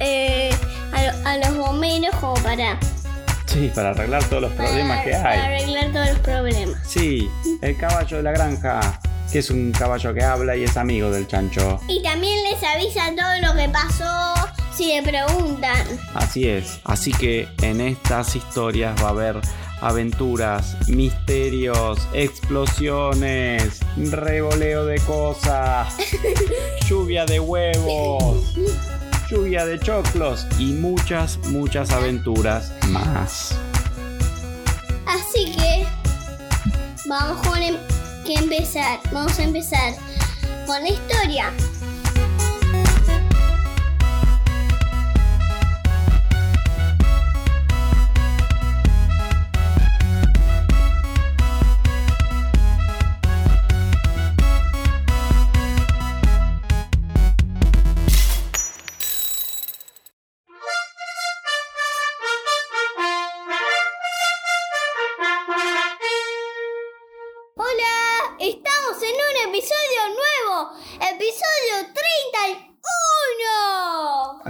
[0.00, 0.50] Eh,
[0.92, 2.78] a, lo- a los bomberos como para,
[3.46, 5.38] Sí, para arreglar todos los problemas para- que para hay.
[5.40, 6.78] arreglar todos los problemas.
[6.86, 7.28] Sí,
[7.62, 11.26] el caballo de la granja, que es un caballo que habla y es amigo del
[11.28, 11.80] chancho.
[11.88, 14.34] Y también les avisa todo lo que pasó
[14.76, 15.86] si le preguntan.
[16.14, 16.80] Así es.
[16.84, 19.40] Así que en estas historias va a haber
[19.80, 25.94] aventuras, misterios, explosiones, revoleo de cosas,
[26.88, 28.54] lluvia de huevos,
[29.34, 33.54] lluvia de choclos y muchas, muchas aventuras más.
[35.06, 35.86] Así que
[37.08, 37.76] vamos con em-
[38.24, 39.00] que empezar.
[39.12, 39.94] Vamos a empezar
[40.66, 41.52] con la historia.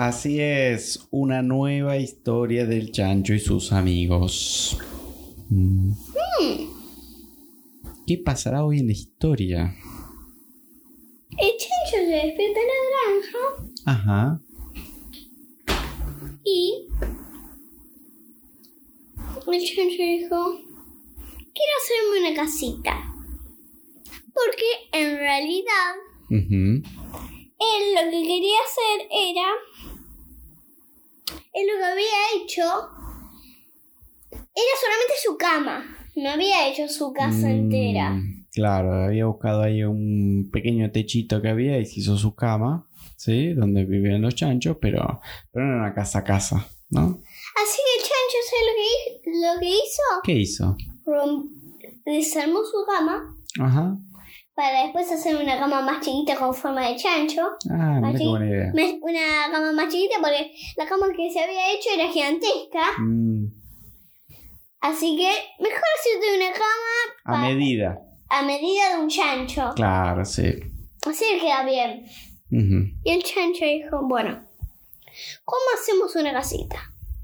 [0.07, 4.77] Así es, una nueva historia del chancho y sus amigos.
[5.49, 5.93] Mm.
[8.07, 9.75] ¿Qué pasará hoy en la historia?
[11.39, 13.39] El chancho se despierta en la granja
[13.87, 14.41] Ajá.
[16.45, 16.87] y
[19.47, 20.61] el chancho dijo,
[21.55, 22.93] quiero hacerme una casita.
[24.35, 25.95] Porque en realidad
[27.73, 29.49] él lo que quería hacer era,
[31.55, 32.63] él lo que había hecho
[34.31, 35.85] era solamente su cama.
[36.17, 38.23] No había hecho su casa Mm, entera.
[38.53, 43.53] Claro, había buscado ahí un pequeño techito que había y se hizo su cama, ¿sí?
[43.53, 45.21] Donde vivían los chanchos, pero,
[45.53, 47.01] pero no era una casa a casa, ¿no?
[47.01, 50.03] Así que el chancho, ¿sabe lo que, lo que hizo?
[50.23, 50.77] ¿Qué hizo?
[51.05, 51.49] Rom-
[52.05, 53.97] desarmó su cama Ajá.
[54.55, 57.43] Para después hacer una cama más chiquita con forma de chancho.
[57.71, 58.73] Ah, mira qué buena idea.
[59.03, 62.83] Una cama más chiquita porque la cama que se había hecho era gigantesca.
[63.01, 63.47] Mm,
[64.81, 65.31] Así que
[65.63, 67.99] mejor hacerte una cama a medida.
[68.29, 69.73] a medida de un chancho.
[69.75, 70.45] Claro, sí.
[71.07, 72.05] Así le queda bien.
[72.51, 74.47] Y el chancho dijo, bueno,
[75.45, 76.77] ¿cómo hacemos una casita?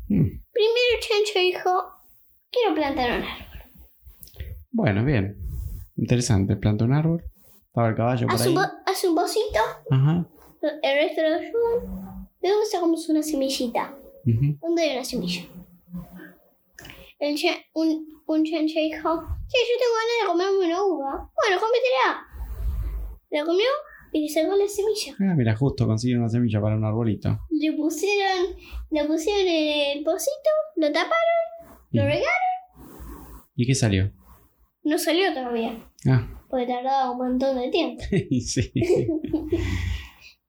[0.08, 1.84] Mm, Primero el chancho dijo,
[2.50, 3.46] quiero plantar un árbol.
[4.72, 5.36] Bueno, bien.
[6.00, 6.56] Interesante.
[6.56, 7.22] Planta un árbol.
[7.66, 8.54] Estaba el caballo por ahí.
[8.86, 10.26] hace un bocito, Ajá.
[10.82, 12.28] el resto lo ayudan.
[12.40, 13.94] ¿De dónde sacamos una semillita?
[14.26, 14.58] Ujú.
[14.60, 15.42] ¿Dónde hay una semilla?
[17.18, 17.36] El
[17.74, 21.30] un, un chancho dijo, sí, yo tengo ganas de comerme una uva.
[21.36, 22.26] Bueno, cómetela.
[23.30, 23.66] La comió
[24.12, 25.14] y le sacó la semilla.
[25.20, 27.38] Ah, mira, justo consiguieron una semilla para un arbolito.
[27.50, 28.56] Le pusieron,
[28.90, 32.24] le pusieron en el pocito, lo taparon, lo regaron.
[33.54, 34.10] ¿Y qué salió?
[34.82, 38.02] No salió todavía, Ah, porque tardaba un montón de tiempo.
[38.40, 38.72] sí.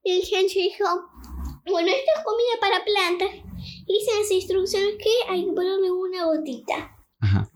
[0.03, 0.83] Y el chancho dijo,
[1.67, 3.29] bueno, esto es comida para plantas.
[3.85, 6.97] Hice las instrucciones que hay que ponerle una gotita.
[7.19, 7.47] Ajá.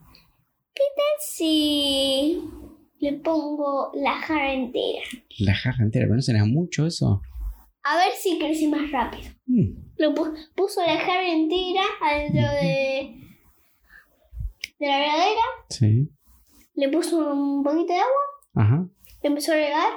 [1.19, 2.39] Si
[2.99, 5.01] le pongo la jarra entera.
[5.39, 7.21] La jarra entera, pero no será mucho eso.
[7.83, 9.31] A ver si crece más rápido.
[9.47, 13.15] Mm, Lo pu- puso la jarra entera adentro de,
[14.79, 15.41] de la regadera.
[15.69, 16.09] Sí.
[16.75, 18.21] Le puso un poquito de agua.
[18.55, 18.87] Ajá.
[19.23, 19.93] Le empezó a regar.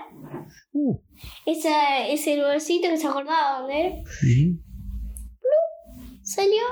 [0.73, 0.99] Uh,
[1.47, 3.95] Esa, ese lugarcito que se acordaba donde era.
[3.97, 4.63] ujú.
[6.23, 6.63] Salió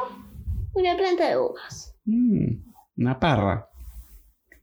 [0.75, 1.94] una planta de uvas.
[2.05, 2.62] Mm,
[2.99, 3.69] Una parra.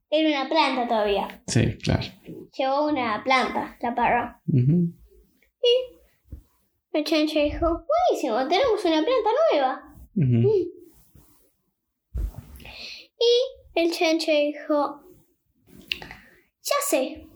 [0.09, 1.41] Era una planta todavía.
[1.47, 2.03] Sí, claro.
[2.57, 4.41] Llevó una planta, la parra.
[4.47, 4.93] Ujú.
[6.93, 9.83] El chancho dijo, buenísimo, tenemos una planta nueva.
[13.19, 15.01] Y el chancho dijo,
[16.63, 17.27] ya sé,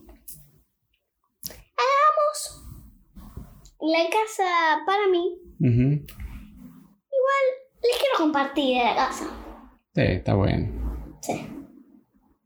[1.76, 2.64] hagamos
[3.82, 5.38] la casa para mí.
[5.60, 6.08] Igual
[7.84, 9.26] les quiero compartir la casa.
[9.94, 11.18] Sí, está bueno.
[11.22, 11.46] Sí.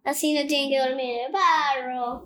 [0.04, 2.26] Así no tienen que dormir en el barro.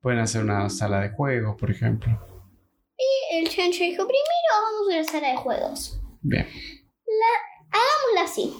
[0.00, 2.12] Pueden hacer una sala de juegos, por ejemplo.
[2.98, 6.00] Y el chancho dijo, primero vamos a una sala de juegos.
[6.22, 6.46] Bien.
[7.70, 8.56] Hagámosla así.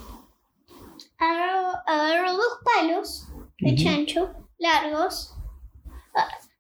[1.18, 3.26] Agarró, agarró dos palos
[3.58, 5.32] de chancho largos.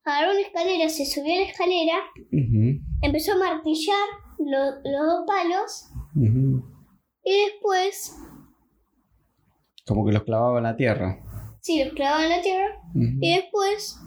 [0.04, 1.94] Agarró una escalera, se subió a la escalera,
[3.02, 4.06] empezó a martillar
[4.38, 5.90] lo- los dos palos
[7.24, 8.16] y después,
[9.86, 11.18] Como que los clavaba en la tierra.
[11.60, 13.98] sí, los clavaba en la tierra y después,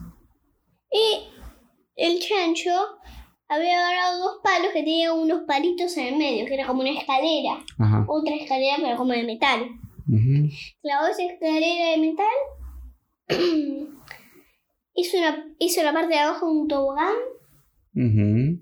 [0.91, 1.27] y
[1.95, 2.71] el chancho
[3.49, 6.91] había agarrado dos palos que tenían unos palitos en el medio, que era como una
[6.97, 8.05] escalera, Ajá.
[8.07, 9.67] otra escalera pero como de metal.
[10.81, 12.25] Clavó esa escalera de metal,
[14.93, 17.15] hizo, una, hizo la parte de abajo un tobogán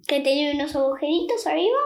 [0.07, 1.77] que tenía unos agujeritos arriba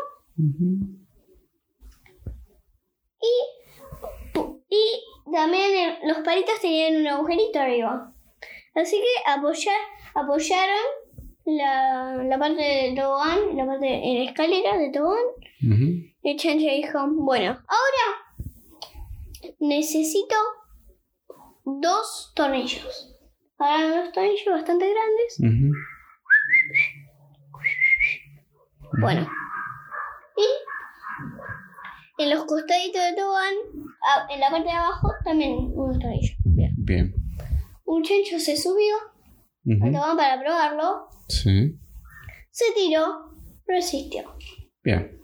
[4.34, 8.14] pu- y también los palitos tenían un agujerito arriba.
[8.76, 9.72] Así que apoya-
[10.16, 10.76] apoyaron
[11.46, 15.24] la, la parte del tobogán, la parte en la escalera del tobogán
[15.64, 15.84] Ujú.
[16.24, 18.08] y el chancho dijo, bueno, ahora
[19.60, 20.36] necesito
[21.66, 23.16] dos tornillos.
[23.58, 25.40] Agarraron dos tornillos bastante grandes.
[29.00, 29.28] Bueno.
[32.18, 33.54] Y en los costaditos de tobogán,
[34.04, 36.36] ah, en la parte de abajo, también unos tornillos.
[36.46, 36.74] Bien.
[36.78, 37.14] Bien.
[37.86, 38.96] Un chancho se subió
[39.82, 41.80] al tobogán para probarlo, Sí.
[42.50, 43.36] se tiró,
[43.66, 44.36] resistió.
[44.84, 45.20] Bien.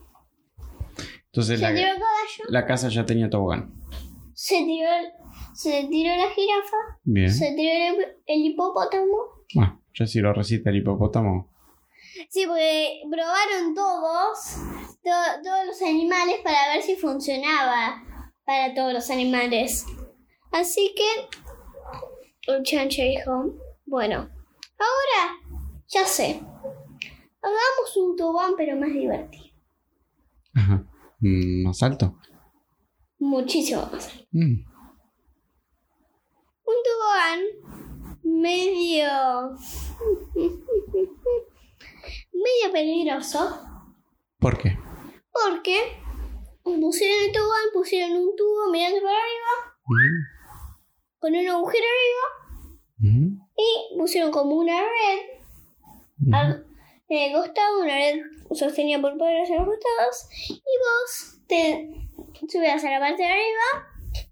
[1.26, 3.74] Entonces Se la, tiró el caballo, la casa ya tenía tobogán.
[4.40, 4.90] Se tiró,
[5.56, 7.32] se tiró la jirafa, Bien.
[7.34, 7.72] se tiró
[8.04, 9.18] el, el hipopótamo.
[9.56, 11.50] Bueno, ya si lo recita el hipopótamo.
[12.30, 14.58] Sí, porque probaron todos,
[15.04, 18.04] to- todos los animales para ver si funcionaba
[18.46, 19.88] para todos los animales.
[20.52, 23.56] Así que el chancho dijo,
[23.88, 24.18] bueno,
[24.78, 25.40] ahora
[25.88, 26.40] ya sé,
[27.42, 29.56] hagamos un tobán pero más divertido,
[30.54, 30.84] Ajá.
[31.22, 32.20] Mm, ¿Más alto?
[33.20, 34.12] Muchísimo más.
[34.32, 34.64] Mm.
[36.64, 37.40] Un tobogán
[38.24, 39.08] medio...
[42.34, 43.62] medio peligroso.
[44.40, 44.78] ¿Por qué?
[45.32, 45.98] Porque
[46.64, 49.54] pusieron el tobogán, pusieron un tubo mirando para arriba,
[49.86, 49.98] Ujú.
[51.20, 52.26] con un agujero arriba,
[53.00, 53.50] Ujú.
[53.56, 56.67] y pusieron como una red al
[57.10, 58.20] el costado, una red
[58.52, 61.90] sostenida por padres en los costados, y vos te
[62.48, 63.88] subías a la parte de arriba,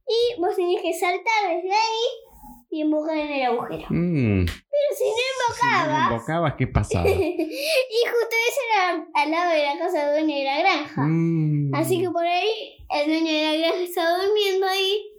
[0.07, 2.25] y vos tenías que saltar desde ahí
[2.69, 3.88] y embocar en el agujero.
[3.89, 4.45] Mm.
[4.45, 7.07] Pero si no Si embocabas, invocabas, ¿qué pasaba?
[7.10, 11.01] y justo eso era al lado de la casa del dueño de la granja.
[11.01, 11.74] Mm.
[11.74, 15.15] Así que por ahí el dueño de la granja estaba durmiendo ahí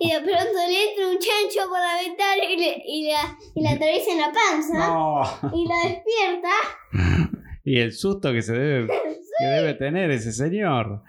[0.00, 3.62] y de pronto le entra un chancho por la ventana y, le, y, la, y
[3.62, 5.22] la atraviesa en la panza No.
[5.54, 6.50] y la despierta.
[7.68, 8.86] Y el susto que se debe,
[9.38, 11.02] que debe tener ese señor.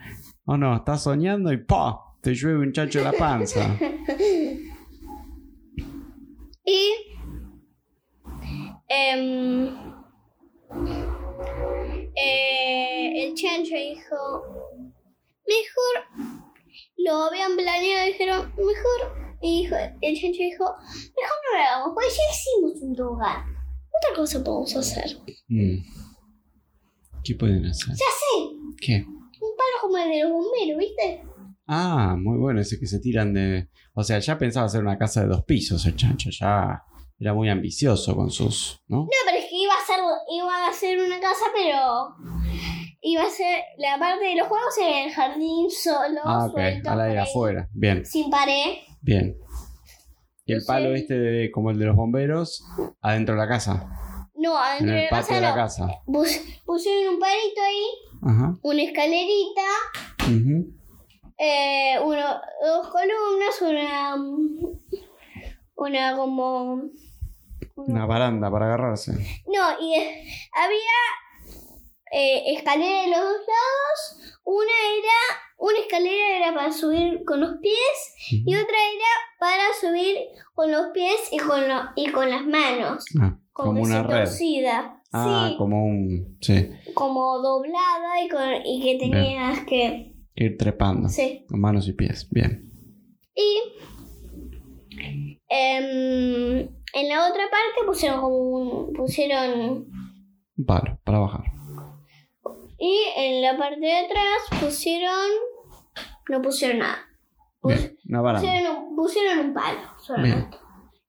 [0.46, 2.00] Oh no, está soñando y ¡pa!
[2.20, 3.78] Te llueve un chacho en la panza.
[6.70, 6.92] Y
[8.90, 9.68] em,
[12.16, 14.16] eh, el chancho dijo,
[15.48, 16.04] mejor,
[17.08, 22.10] lo habían planeado, dijeron, mejor, y dijo, el chancho dijo, mejor no lo hagamos, porque
[22.10, 23.46] ya hicimos un tobogán.
[23.98, 25.18] Otra cosa podemos hacer.
[25.48, 25.78] Mm.
[27.24, 27.90] ¿Qué pueden hacer?
[27.90, 29.06] Ya sé, ¿Qué?
[29.40, 31.24] un palo como el de los bomberos, ¿viste?
[31.68, 33.70] Ah, muy bueno, ese que se tiran de...
[33.94, 36.84] O sea, ya pensaba hacer una casa de dos pisos el chancho, ya
[37.20, 38.82] era muy ambicioso con sus...
[38.88, 39.00] ¿no?
[39.00, 40.00] No, pero es que iba a ser,
[40.34, 42.16] iba a ser una casa, pero
[43.10, 46.90] iba a ser la parte de los juegos en el jardín solo, Ah, ok, suelto,
[46.90, 47.68] aire por ahí, afuera.
[47.74, 48.76] Bien, sin pared.
[49.02, 49.38] bien.
[50.46, 52.64] Y el palo este, de- como el de los bomberos,
[53.02, 55.56] adentro de la casa, No, en adentro de el la patio de la no.
[55.56, 55.88] casa.
[56.06, 57.86] Pus- pusieron un palito ahí,
[58.24, 58.58] Ajá.
[58.62, 59.62] una escalerita,
[60.26, 60.74] ujú.
[61.38, 64.16] eh, uno, dos columnas, una,
[65.76, 66.82] una como...
[67.76, 69.12] Una baranda para agarrarse.
[69.48, 70.98] No, y había
[72.12, 74.40] eh, escalera de los dos lados.
[74.44, 78.64] Una era, una escalera era para subir con los pies y otra
[78.96, 80.16] era para subir
[80.54, 83.06] con los pies y con, lo- y con las manos.
[83.20, 84.26] Ah, Como, como una red.
[84.26, 85.02] torcida.
[85.14, 86.38] Ah, sí, como un...
[86.42, 90.14] Sí, como doblada y, con, y que tenías que...
[90.36, 91.10] ir trepando.
[91.10, 91.46] Sí.
[91.48, 92.28] Con manos y pies.
[92.30, 92.64] Bien.
[93.36, 93.60] Y
[95.50, 96.60] em,
[96.94, 99.88] en la otra parte pusieron como un, pusieron
[100.66, 101.44] palo para bajar.
[102.80, 105.30] Y en la parte de atrás pusieron
[106.30, 107.08] no pusieron nada.
[107.62, 107.98] Pus- Bien.
[108.10, 108.48] Una baranda.
[108.50, 110.58] pusieron, un, pusieron un palo solamente.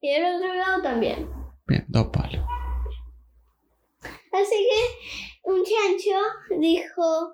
[0.01, 1.29] Y del otro lado también.
[1.67, 2.45] Bien, dos palos.
[4.33, 6.19] Así que un chancho
[6.61, 7.33] dijo,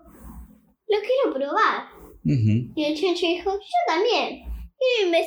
[0.88, 1.88] lo quiero probar.
[2.25, 4.45] Y el chancho dijo, yo también.
[4.76, 5.19] Quiero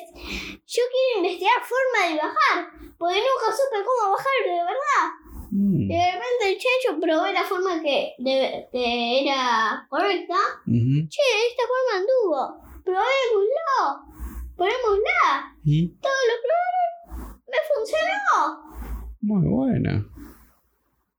[0.65, 5.05] yo quiero investigar forma de bajar, porque nunca supe cómo bajar de verdad.
[5.51, 5.87] Mm.
[5.87, 10.35] De repente el chancho probó la forma que, de- que era correcta.
[10.65, 11.07] Ujú.
[11.09, 12.67] Che, esta forma anduvo.
[12.83, 14.13] Probémoslo.
[14.55, 15.55] Probémosla.
[15.63, 17.41] Y Todos lo probaron.
[17.47, 19.07] Me funcionó.
[19.21, 20.05] muy bueno.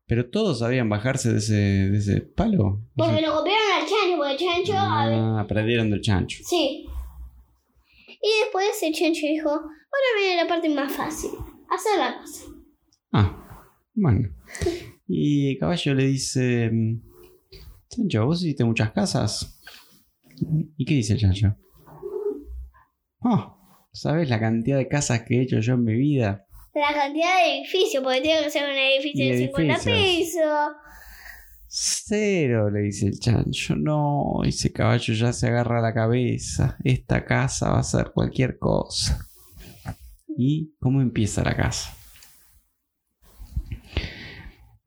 [0.07, 2.81] Pero todos sabían bajarse de ese, de ese palo.
[2.97, 4.73] Porque lo copiaron al chancho, porque el chancho...
[4.77, 6.39] Ah, aprendieron del chancho.
[6.45, 6.87] Sí.
[8.09, 11.31] Y después el chancho dijo, ahora viene la parte más fácil.
[11.71, 12.45] Hacer la casa.
[14.01, 14.29] Bueno.
[15.07, 16.71] Y Caballo le dice:
[17.89, 19.61] Chancho, ¿vos hiciste muchas casas?
[20.77, 21.57] ¿Y qué dice el Chancho?
[23.23, 23.57] Ah,
[23.93, 26.47] ¿sabes la cantidad de casas que he hecho yo en mi vida?
[26.75, 30.45] La cantidad de edificios, porque tiene que ser un edificio de 50 edificios.
[30.45, 30.73] pisos.
[31.67, 33.75] Cero, le dice el chancho.
[33.75, 36.77] No, ese caballo ya se agarra la cabeza.
[36.85, 39.27] Esta casa va a ser cualquier cosa.
[40.37, 41.98] ¿Y cómo empieza la casa?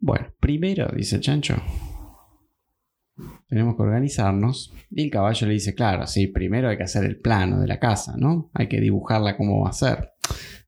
[0.04, 1.56] Bueno, primero, dice chancho,
[3.48, 4.74] tenemos que organizarnos.
[4.90, 7.80] Y el caballo le dice, claro, sí, primero hay que hacer el plano de la
[7.80, 8.50] casa, ¿no?
[8.54, 10.14] Hay que dibujarla cómo va a ser.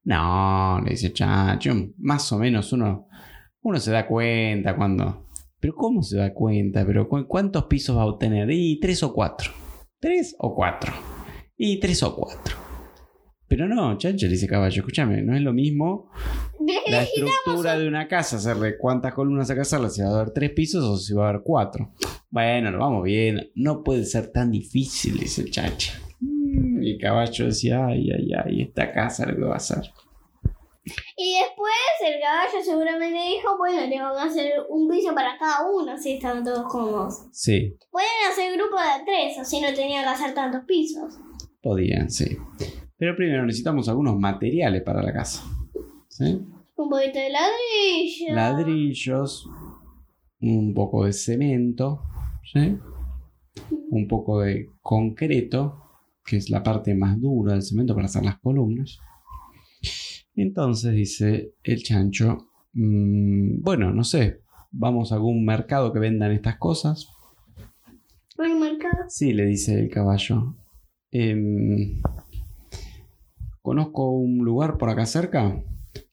[0.04, 3.08] No, le dice chancho, más o menos uno,
[3.62, 5.28] uno se da cuenta cuando...
[5.60, 6.86] Pero ¿cómo se da cuenta?
[6.86, 8.52] ¿Pero cu- cuántos pisos va a obtener?
[8.52, 9.52] Y tres o cuatro.
[9.98, 10.92] ¿Tres o cuatro?
[11.56, 12.58] Y tres o cuatro.
[13.56, 16.10] Pero no, chancho, le dice caballo, escúchame, no es lo mismo
[16.88, 20.50] la estructura de una casa, hacerle cuántas columnas que hacerle, si va a haber tres
[20.54, 21.92] pisos o si va a haber cuatro.
[22.32, 25.92] Bueno, lo vamos bien, no puede ser tan difícil, dice el chancho.
[26.20, 29.84] Mm, Y el caballo decía, ay, ay, ay, esta casa lo que va a hacer.
[31.16, 31.74] Y después
[32.08, 36.44] el caballo seguramente dijo, bueno, tengo que hacer un piso para cada uno, así estaban
[36.44, 37.28] todos cómodos.
[37.32, 41.20] Sí, Pueden hacer grupo de tres, así no tenía que hacer tantos pisos.
[41.62, 42.36] podían, sí.
[42.98, 45.44] Pero primero necesitamos algunos materiales para la casa.
[46.08, 46.40] ¿Sí?
[46.76, 48.36] Un poquito de ladrillo.
[48.36, 49.50] ladrillos,
[50.42, 52.04] un poco de cemento,
[52.52, 52.78] ¿sí?
[53.90, 55.80] un poco de concreto,
[56.26, 58.98] que es la parte más dura del cemento para hacer las columnas.
[60.36, 66.58] Entonces dice el chancho, "Mm, bueno, no sé, vamos a algún mercado que vendan estas
[66.58, 67.08] cosas.
[68.38, 69.04] Un mercado.
[69.10, 70.56] Sí, le dice el caballo.
[71.12, 72.02] "Em,
[73.64, 75.64] conozco un lugar por acá cerca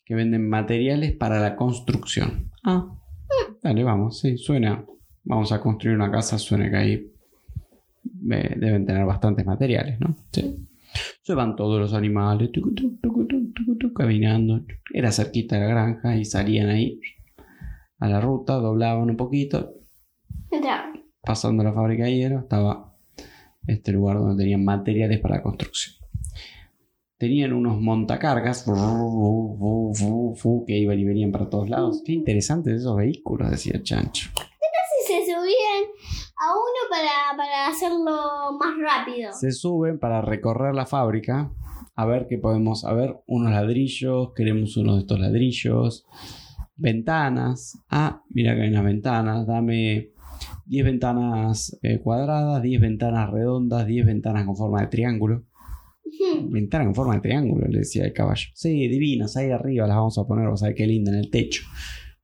[0.05, 2.51] que venden materiales para la construcción.
[2.65, 2.97] Ah,
[3.63, 4.87] dale, vamos, sí, suena.
[5.25, 6.93] Vamos a construir una casa, suena que ahí
[8.31, 10.17] eh, deben tener bastantes materiales, ¿no?
[10.33, 10.67] Sí.
[11.23, 14.65] Se van todos los animales, tucu, tucu, tucu, tucu, tucu, tucu, caminando.
[14.93, 17.01] Era cerquita de la granja y salían ahí
[17.99, 19.75] a la ruta, doblaban un poquito,
[21.23, 22.97] pasando la fábrica de hielo, estaba
[23.67, 26.00] este lugar donde tenían materiales para la construcción.
[27.21, 28.65] Tenían unos montacargas
[30.67, 32.03] que iban y venían para todos lados.
[32.03, 34.31] Qué interesantes esos vehículos, decía chancho.
[34.35, 35.85] Si se subían
[36.39, 39.35] a uno para, para hacerlo más rápido.
[39.35, 41.53] Se suben para recorrer la fábrica
[41.95, 46.07] a ver qué podemos, a ver unos ladrillos, queremos uno de estos ladrillos,
[46.77, 47.79] ventanas.
[47.91, 50.13] Ah, mira que hay unas ventanas, dame
[50.65, 55.45] 10 ventanas eh, cuadradas, 10 ventanas redondas, 10 ventanas con forma de triángulo.
[56.49, 58.49] Ventana con forma de triángulo, le decía el caballo.
[58.55, 61.31] Sí, divinas, ahí arriba las vamos a poner, vas a ver qué linda en el
[61.31, 61.63] techo.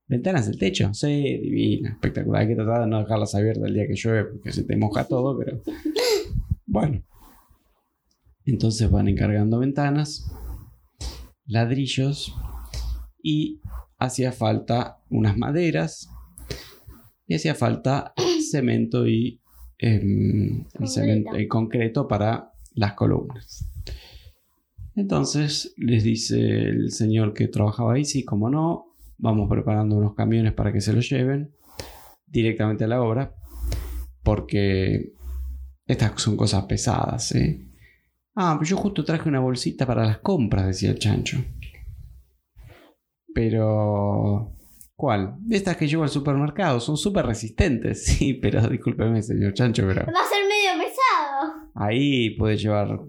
[0.08, 0.94] ¿Ventanas del techo?
[0.94, 2.42] Sí, divina, espectacular.
[2.42, 5.04] Hay que tratar de no dejarlas abiertas el día que llueve porque se te moja
[5.04, 5.60] todo, pero.
[6.68, 7.02] Bueno.
[8.44, 10.30] Entonces van encargando ventanas,
[11.46, 12.34] ladrillos
[13.22, 13.60] y
[13.98, 16.10] hacía falta unas maderas
[17.26, 18.12] y hacía falta
[18.50, 19.40] cemento y
[19.78, 23.68] em, cemento el concreto para las columnas.
[24.94, 30.52] Entonces les dice el señor que trabajaba ahí, sí, como no, vamos preparando unos camiones
[30.52, 31.52] para que se los lleven
[32.26, 33.34] directamente a la obra,
[34.22, 35.12] porque
[35.86, 37.66] estas son cosas pesadas, ¿eh?
[38.34, 41.38] Ah, pero yo justo traje una bolsita para las compras, decía el chancho.
[43.34, 44.52] Pero...
[44.94, 45.36] ¿Cuál?
[45.50, 48.04] Estas que llevo al supermercado, son súper resistentes.
[48.16, 50.06] Sí, pero discúlpeme, señor chancho, pero...
[50.06, 51.05] Va a ser medio pesado.
[51.74, 53.00] Ahí puede llevar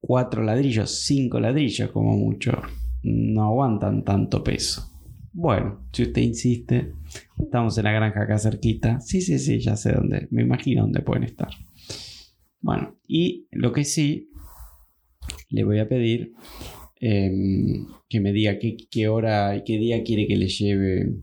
[0.00, 2.52] cuatro ladrillos, cinco ladrillos como mucho.
[3.02, 4.86] No aguantan tanto peso.
[5.32, 6.92] Bueno, si usted insiste,
[7.38, 9.00] estamos en la granja acá cerquita.
[9.00, 10.28] Sí, sí, sí, ya sé dónde.
[10.30, 11.50] Me imagino dónde pueden estar.
[12.60, 14.30] Bueno, y lo que sí,
[15.48, 16.32] le voy a pedir
[17.00, 21.14] em, que me diga qué, hora y qué día quiere que le lleve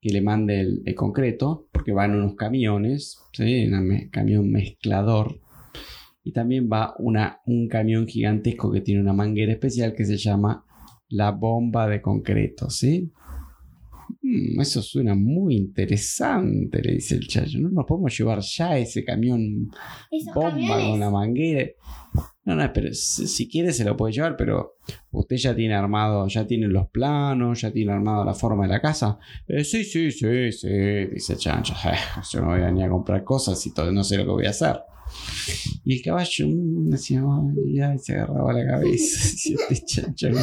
[0.00, 3.66] que le mande el, el concreto, porque van unos camiones, ¿sí?
[3.66, 5.40] un camión mezclador.
[6.24, 10.64] Y también va una, un camión gigantesco que tiene una manguera especial que se llama
[11.08, 13.10] la bomba de concreto, ¿sí?
[14.22, 17.60] Mm, eso suena muy interesante, le dice el chayo.
[17.60, 19.70] No nos podemos llevar ya ese camión
[20.34, 21.70] bomba con la manguera.
[22.44, 24.78] No, no, pero si, quiere se lo puede llevar, pero
[25.12, 28.80] usted ya tiene armado, ya tiene los planos, ya tiene armado la forma de la
[28.80, 29.16] casa.
[29.46, 31.74] Eh, sí, sí, sí, sí, dice chancho.
[32.32, 34.46] yo no voy a ni a comprar cosas y todo, no sé lo que voy
[34.46, 34.80] a hacer.
[35.84, 37.22] Y el caballo mm, decía,
[37.88, 39.48] ay, se agarraba la cabeza.
[39.70, 40.40] este chancho no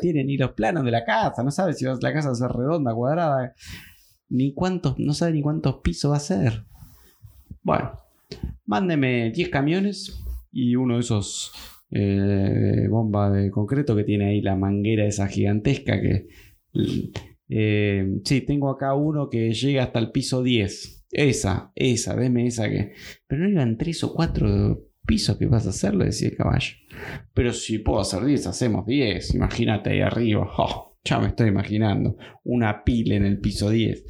[0.00, 2.52] tiene ni los planos de la casa, no sabe si la casa va a ser
[2.52, 3.54] redonda, cuadrada,
[4.30, 6.64] ni cuántos, no sabe ni cuántos pisos va a ser.
[7.62, 8.00] Bueno,
[8.64, 10.23] mándeme 10 camiones
[10.54, 11.52] y uno de esos
[11.90, 16.28] eh, bombas de concreto que tiene ahí la manguera esa gigantesca que...
[17.48, 21.06] Eh, sí, tengo acá uno que llega hasta el piso 10.
[21.10, 22.92] Esa, esa, deme esa que...
[23.26, 26.74] Pero no iban tres o cuatro pisos que vas a hacer, le decía el caballo.
[27.34, 29.34] Pero si puedo hacer 10, hacemos 10.
[29.34, 30.48] Imagínate ahí arriba.
[30.56, 32.16] Oh, ya me estoy imaginando.
[32.44, 34.04] Una pila en el piso 10.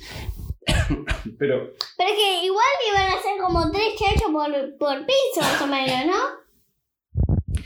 [1.38, 1.73] Pero.
[1.97, 5.66] Pero es que igual iban a ser como tres chachos por, por piso, más o
[5.66, 7.64] menos, ¿no?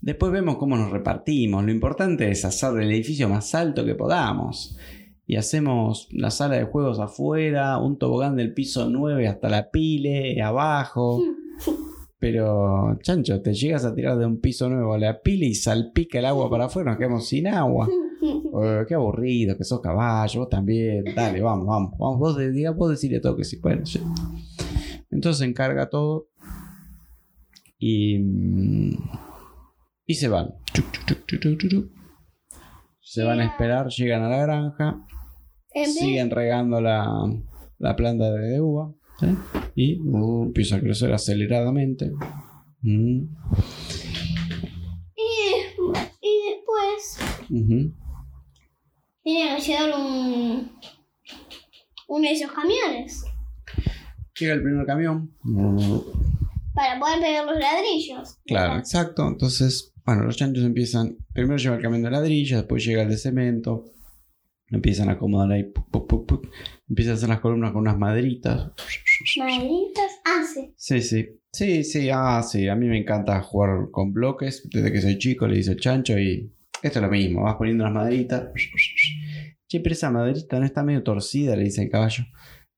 [0.00, 1.64] Después vemos cómo nos repartimos.
[1.64, 4.76] Lo importante es hacer el edificio más alto que podamos.
[5.26, 10.42] Y hacemos la sala de juegos afuera, un tobogán del piso 9 hasta la pile,
[10.42, 11.22] abajo.
[12.18, 16.18] Pero, chancho, te llegas a tirar de un piso nuevo a la pila y salpica
[16.18, 17.88] el agua para afuera, nos quedamos sin agua.
[18.52, 21.04] Oh, qué aburrido, que sos caballo, vos también.
[21.14, 21.92] Dale, vamos, vamos.
[21.98, 23.58] Vamos, vos, diga, vos decirle todo que sí.
[23.60, 23.82] Bueno,
[25.10, 26.28] Entonces encarga todo.
[27.78, 28.18] Y.
[30.06, 30.54] Y se van.
[33.00, 35.06] Se van a esperar, llegan a la granja.
[35.98, 37.08] Siguen regando la,
[37.78, 38.92] la planta de uva.
[39.74, 42.10] Y uh, empieza a crecer aceleradamente.
[42.82, 43.22] Mm.
[45.16, 47.18] Y, después
[49.22, 50.70] tiene que llegar un,
[52.08, 53.24] uno de esos camiones.
[54.38, 55.34] Llega el primer camión.
[56.74, 58.38] Para poder pegar los ladrillos.
[58.46, 59.26] Claro, exacto.
[59.28, 61.18] Entonces, bueno, los chanchos empiezan.
[61.32, 63.84] Primero lleva el camión de ladrillos, después llega el de cemento.
[64.68, 65.72] Empiezan a acomodar ahí.
[66.88, 68.70] Empiezan a hacer las columnas con unas maderitas.
[69.36, 70.12] ¿Maderitas?
[70.24, 70.72] Ah, sí.
[70.76, 71.40] Sí, sí.
[71.52, 72.68] Sí, sí, ah, sí.
[72.68, 74.68] A mí me encanta jugar con bloques.
[74.70, 76.52] Desde que soy chico le dice el chancho y
[76.82, 78.48] esto es lo mismo, vas poniendo las maderitas.
[79.66, 82.24] Che, pero esa maderita no está medio torcida, le dice el caballo.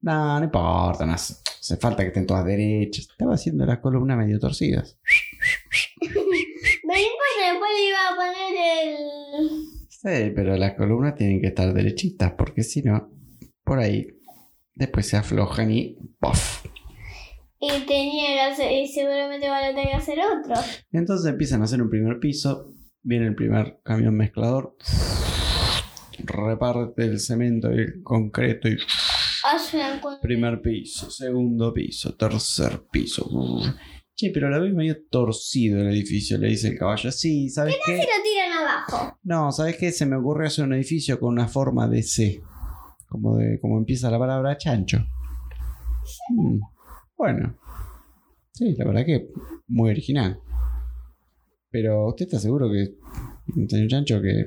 [0.01, 1.37] No, no importa, no hace,
[1.77, 3.09] falta que estén todas derechas.
[3.09, 4.99] Estaba haciendo las columnas medio torcidas.
[6.85, 8.97] No importa, después le iba a poner el.
[9.89, 13.11] Sí, pero las columnas tienen que estar derechitas, porque si no,
[13.65, 14.09] por ahí
[14.75, 16.65] después se aflojan y ¡puff!
[17.61, 20.61] Y, tenía y seguramente van a tener que hacer otro.
[20.91, 24.77] Entonces empiezan a hacer un primer piso Viene el primer camión mezclador.
[26.19, 28.77] Reparte el cemento y el concreto y.
[30.21, 33.29] Primer piso, segundo piso, tercer piso.
[34.15, 37.11] Che, pero la vez medio torcido el edificio, le dice el caballo.
[37.11, 37.93] Sí, ¿sabes qué?
[37.97, 38.01] qué?
[38.03, 39.19] si lo tiran abajo?
[39.25, 39.91] No, ¿sabes qué?
[39.91, 42.41] Se me ocurre hacer un edificio con una forma de C.
[43.09, 44.99] Como de como empieza la palabra chancho.
[46.31, 46.61] Hmm,
[47.17, 47.59] bueno.
[48.53, 49.29] Sí, la verdad que
[49.67, 50.41] muy original.
[51.73, 52.95] Pero usted está seguro que,
[53.67, 54.45] señor Chancho, que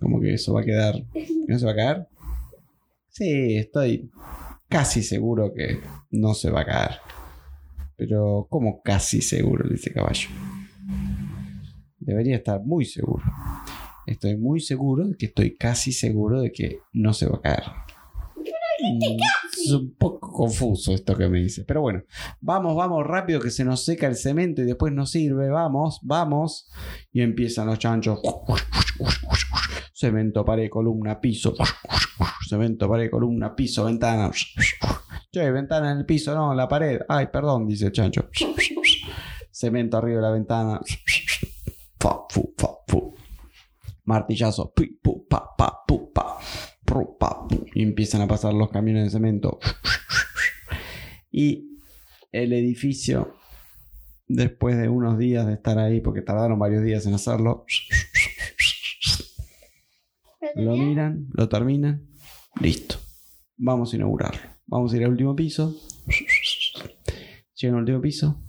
[0.00, 2.08] como que eso va a quedar, que no se va a caer.
[3.08, 4.10] Sí, estoy
[4.68, 5.78] casi seguro que
[6.10, 6.90] no se va a caer.
[7.96, 9.68] Pero, ¿cómo casi seguro?
[9.68, 10.28] Dice caballo.
[12.00, 13.22] Debería estar muy seguro.
[14.06, 17.62] Estoy muy seguro de que estoy casi seguro de que no se va a caer.
[19.62, 21.64] Es un poco confuso esto que me dice.
[21.64, 22.02] Pero bueno,
[22.40, 25.48] vamos, vamos rápido que se nos seca el cemento y después nos sirve.
[25.50, 26.70] Vamos, vamos.
[27.12, 28.20] Y empiezan los chanchos.
[29.94, 31.54] Cemento, pared, columna, piso.
[32.48, 34.30] Cemento, pared, columna, piso, ventana.
[35.30, 37.00] Che, ventana en el piso, no, en la pared.
[37.08, 38.28] Ay, perdón, dice el chancho.
[39.50, 40.80] Cemento arriba de la ventana.
[44.04, 44.74] Martillazo.
[47.74, 49.58] Y empiezan a pasar los camiones de cemento.
[51.30, 51.78] Y
[52.30, 53.36] el edificio,
[54.28, 57.64] después de unos días de estar ahí, porque tardaron varios días en hacerlo,
[60.54, 62.08] lo miran, lo terminan,
[62.60, 62.96] listo.
[63.56, 64.40] Vamos a inaugurarlo.
[64.66, 65.74] Vamos a ir al último piso.
[67.54, 68.40] Llegan al último piso.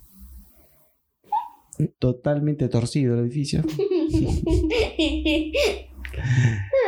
[1.98, 3.62] Totalmente torcido el edificio.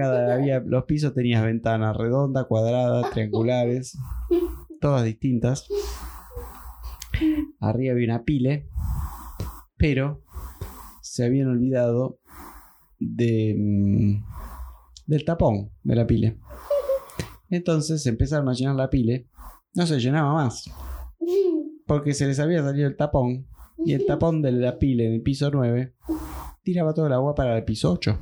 [0.00, 3.98] Cada había, los pisos tenían ventanas redondas, cuadradas, triangulares,
[4.80, 5.68] todas distintas.
[7.60, 8.66] Arriba había una pile,
[9.76, 10.24] pero
[11.02, 12.18] se habían olvidado
[12.98, 14.24] de, mm,
[15.06, 16.38] del tapón de la pile.
[17.50, 19.28] Entonces empezaron a llenar la pile.
[19.74, 20.64] No se llenaba más.
[21.86, 23.46] Porque se les había salido el tapón.
[23.84, 25.94] Y el tapón de la pile en el piso 9
[26.62, 28.18] tiraba todo el agua para el piso 8.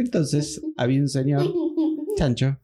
[0.00, 1.44] Entonces había un señor,
[2.16, 2.58] Chancho,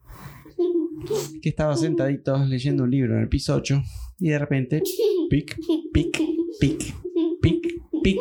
[1.39, 3.79] que estaba sentadito leyendo un libro en el piso 8
[4.17, 4.81] y de repente,
[5.29, 5.55] pic,
[5.93, 6.17] pic,
[6.59, 6.95] pic, pic,
[7.39, 8.19] pic, pic,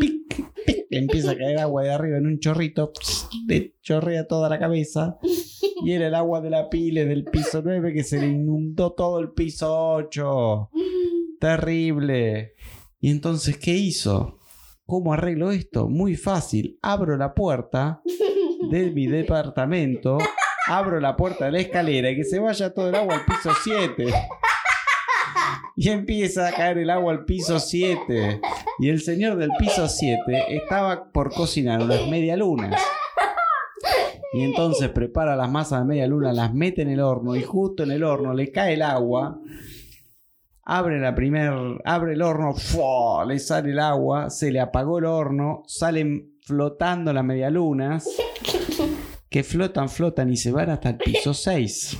[0.00, 2.92] pic, empieza a caer agua de arriba en un chorrito,
[3.46, 5.18] le chorrea toda la cabeza
[5.84, 9.20] y era el agua de la pile del piso 9 que se le inundó todo
[9.20, 10.70] el piso 8.
[11.38, 12.54] Terrible.
[12.98, 14.38] Y entonces, ¿qué hizo?
[14.86, 15.90] ¿Cómo arreglo esto?
[15.90, 16.78] Muy fácil.
[16.80, 18.00] Abro la puerta
[18.70, 20.18] de mi departamento,
[20.66, 23.50] abro la puerta de la escalera y que se vaya todo el agua al piso
[23.62, 24.06] 7.
[25.76, 28.40] Y empieza a caer el agua al piso 7.
[28.78, 32.80] Y el señor del piso 7 estaba por cocinar unas medialunas.
[34.34, 37.84] Y entonces prepara las masas de media luna, las mete en el horno y justo
[37.84, 39.38] en el horno le cae el agua.
[40.64, 41.52] Abre la primer,
[41.84, 43.24] abre el horno, ¡fua!
[43.26, 48.06] le sale el agua, se le apagó el horno, salen flotando las medialunas,
[49.30, 51.98] que flotan, flotan y se van hasta el piso 6.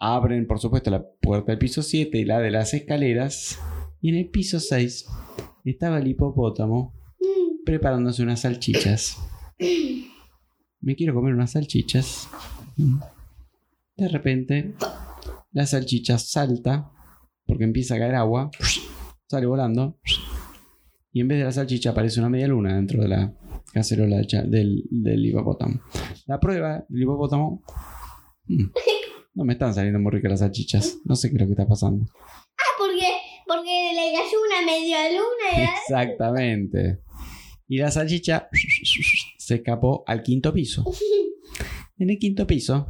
[0.00, 3.58] Abren, por supuesto, la puerta del piso 7 y la de las escaleras.
[4.00, 5.06] Y en el piso 6
[5.64, 6.94] estaba el hipopótamo
[7.64, 9.18] preparándose unas salchichas.
[10.80, 12.28] Me quiero comer unas salchichas.
[13.96, 14.74] De repente,
[15.50, 16.92] la salchicha salta
[17.44, 18.50] porque empieza a caer agua,
[19.26, 19.98] sale volando.
[21.12, 23.32] Y en vez de la salchicha aparece una media luna dentro de la
[23.72, 25.80] cacerola del, del, hipopótamo.
[26.26, 27.62] La prueba del hipopótamo.
[28.46, 28.64] mm,
[29.34, 30.98] No me están saliendo muy ricas las salchichas.
[31.04, 32.06] No sé qué es lo que está pasando.
[32.14, 33.06] Ah, porque,
[33.46, 37.00] porque le cayó una media luna y Exactamente.
[37.68, 38.48] Y la salchicha
[39.38, 40.84] se escapó al quinto piso.
[42.00, 42.86] En el quinto piso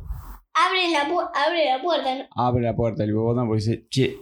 [0.52, 2.14] abre la, pu- abre la puerta.
[2.14, 2.24] ¿no?
[2.36, 4.16] abre la puerta del hipopótamo porque dice, che,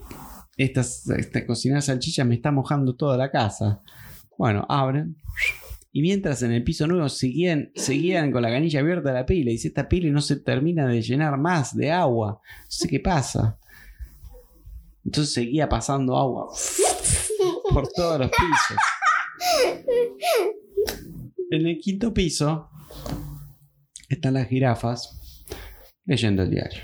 [0.57, 3.83] esta, esta cocinada salchicha me está mojando toda la casa.
[4.39, 5.17] Bueno, abren.
[5.93, 9.55] Y mientras en el piso nuevo seguían, seguían con la canilla abierta la pila, y
[9.55, 12.41] dice, esta pila no se termina de llenar más de agua.
[12.43, 13.59] No sé qué pasa.
[15.05, 16.49] Entonces seguía pasando agua
[17.73, 18.77] por todos los pisos.
[21.51, 22.69] En el quinto piso
[24.09, 25.45] están las jirafas
[26.05, 26.83] leyendo el diario.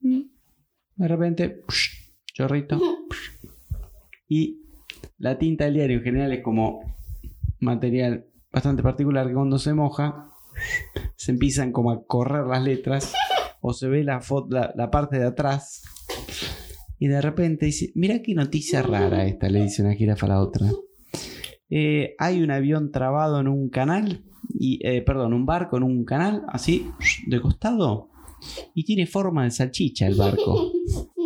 [0.00, 1.62] De repente,
[2.32, 2.80] chorrito.
[4.28, 4.60] Y
[5.18, 6.80] la tinta del diario en general es como
[7.60, 10.28] material bastante particular que cuando se moja
[11.16, 13.14] se empiezan como a correr las letras
[13.60, 15.82] o se ve la, fo- la, la parte de atrás
[16.98, 20.40] y de repente dice, mira qué noticia rara esta, le dice una jirafa a la
[20.40, 20.66] otra.
[21.68, 24.22] Eh, hay un avión trabado en un canal,
[24.54, 26.86] y, eh, perdón, un barco en un canal, así,
[27.26, 28.10] de costado,
[28.74, 30.70] y tiene forma de salchicha el barco.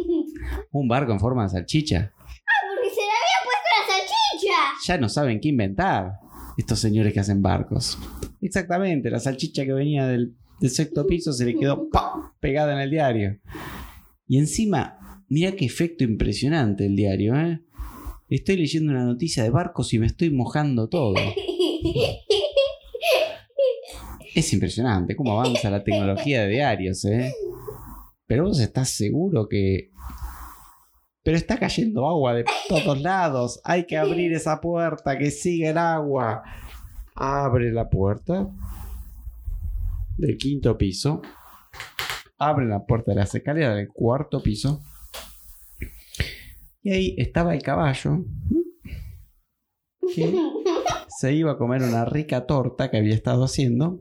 [0.71, 2.13] Un barco en forma de salchicha.
[2.19, 4.55] Ah, porque se le había puesto la salchicha.
[4.87, 6.13] Ya no saben qué inventar
[6.57, 7.99] estos señores que hacen barcos.
[8.41, 11.89] Exactamente, la salchicha que venía del, del sexto piso se le quedó
[12.41, 13.39] pegada en el diario.
[14.27, 17.63] Y encima, mira qué efecto impresionante el diario, ¿eh?
[18.29, 21.15] Estoy leyendo una noticia de barcos y me estoy mojando todo.
[24.35, 27.33] Es impresionante cómo avanza la tecnología de diarios, ¿eh?
[28.27, 29.93] Pero vos estás seguro que...
[31.27, 33.61] Pero está cayendo agua de todos lados.
[33.65, 36.45] Hay que abrir esa puerta, que sigue el agua.
[37.17, 38.49] Abre la puerta
[40.17, 41.23] del quinto piso.
[42.39, 44.85] Abre la puerta de las escaleras del cuarto piso.
[46.85, 48.25] Y ahí estaba el caballo.
[50.15, 50.33] Que
[51.09, 54.01] se iba a comer una rica torta que había estado haciendo.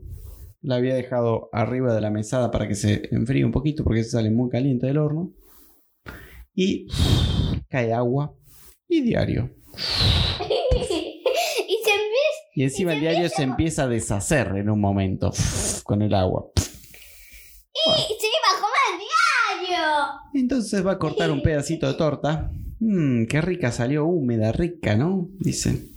[0.62, 4.10] La había dejado arriba de la mesada para que se enfríe un poquito porque se
[4.10, 5.32] sale muy caliente del horno.
[6.56, 6.88] Y
[7.68, 8.34] cae agua
[8.88, 9.50] y diario.
[11.66, 15.30] y se encima el diario se empieza a deshacer en un momento
[15.84, 16.46] con el agua.
[16.56, 19.84] Y se iba a comer el diario.
[20.34, 22.50] Entonces va a cortar un pedacito de torta.
[22.80, 25.28] Mmm, qué rica salió, húmeda, rica, ¿no?
[25.38, 25.90] Dice.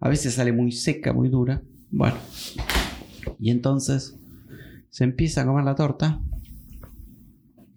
[0.00, 1.62] A veces sale muy seca, muy dura.
[1.90, 2.16] Bueno.
[3.38, 4.16] Y entonces
[4.88, 6.20] se empieza a comer la torta.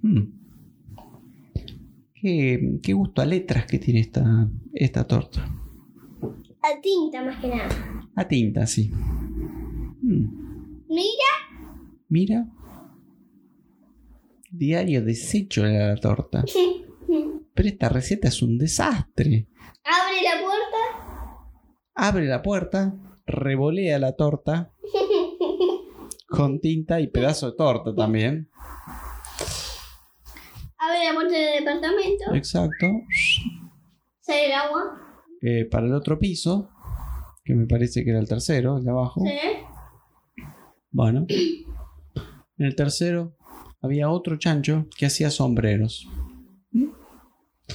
[0.01, 0.44] Mm.
[2.26, 5.48] Qué, qué gusto a letras que tiene esta, esta torta.
[6.60, 7.70] A tinta más que nada.
[8.16, 8.90] A tinta, sí.
[10.02, 10.86] Mm.
[10.90, 11.32] Mira.
[12.10, 12.48] Mira.
[14.50, 16.44] Diario desecho era la torta.
[17.54, 19.48] Pero esta receta es un desastre.
[19.84, 20.82] Abre la puerta.
[21.94, 22.96] Abre la puerta,
[23.28, 24.74] revolea la torta
[26.28, 28.50] con tinta y pedazo de torta también.
[31.13, 32.34] Puerta del departamento.
[32.34, 32.88] Exacto.
[34.22, 35.02] Sale el agua.
[35.41, 36.70] Eh, para el otro piso,
[37.44, 39.22] que me parece que era el tercero, el de abajo.
[39.22, 39.38] Sí.
[40.91, 41.28] Bueno.
[42.58, 43.36] En el tercero
[43.82, 46.08] había otro chancho que hacía sombreros.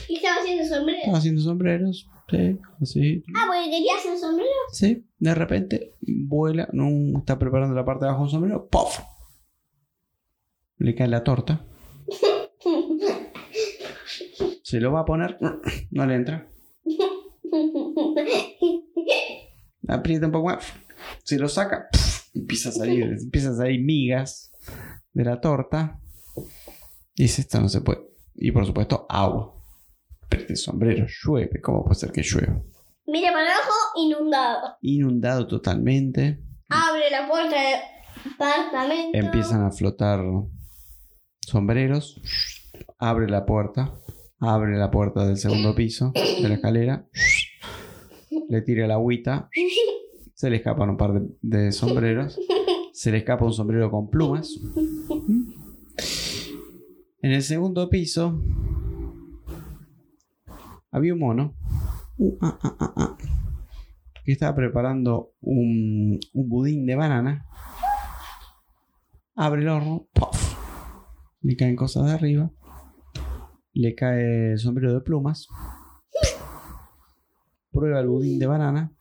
[0.08, 0.98] Y estaba haciendo sombrero.
[0.98, 2.10] Estaba haciendo sombreros.
[2.28, 3.24] Sí, así.
[3.36, 4.50] Ah, porque quería hacer sombrero.
[4.72, 9.00] Sí, de repente vuela, no está preparando la parte de abajo de un sombrero, ¡pof!
[10.78, 11.66] Le cae la torta.
[14.70, 15.36] Se lo va a poner,
[15.90, 16.48] no le entra.
[19.88, 20.64] Aprieta un poco más,
[21.24, 21.88] se lo saca,
[22.32, 24.52] empieza a salir, empieza a salir migas
[25.12, 25.98] de la torta.
[27.16, 27.98] Dice, esto no se puede.
[28.36, 29.60] Y por supuesto, agua.
[30.28, 32.62] Pero este sombrero llueve, ¿cómo puede ser que llueva?
[33.06, 34.76] Mira para abajo, inundado.
[34.82, 36.44] Inundado totalmente.
[36.68, 37.60] Abre la puerta
[38.86, 39.10] del.
[39.14, 40.20] Empiezan a flotar
[41.40, 42.20] sombreros.
[43.00, 44.00] Abre la puerta.
[44.42, 47.06] Abre la puerta del segundo piso de la escalera.
[48.48, 49.50] Le tira la agüita.
[50.34, 52.40] Se le escapan un par de, sombreros.
[52.94, 54.58] Se le escapa un sombrero con plumas.
[57.22, 58.42] En el segundo piso
[60.90, 61.54] había un mono
[64.24, 67.46] que estaba preparando un, un budín de banana.
[69.34, 70.56] Abre el horno, ¡puff!
[71.42, 72.50] le caen cosas de arriba,
[73.72, 75.48] le cae el sombrero de plumas,
[77.72, 78.92] prueba el budín de banana.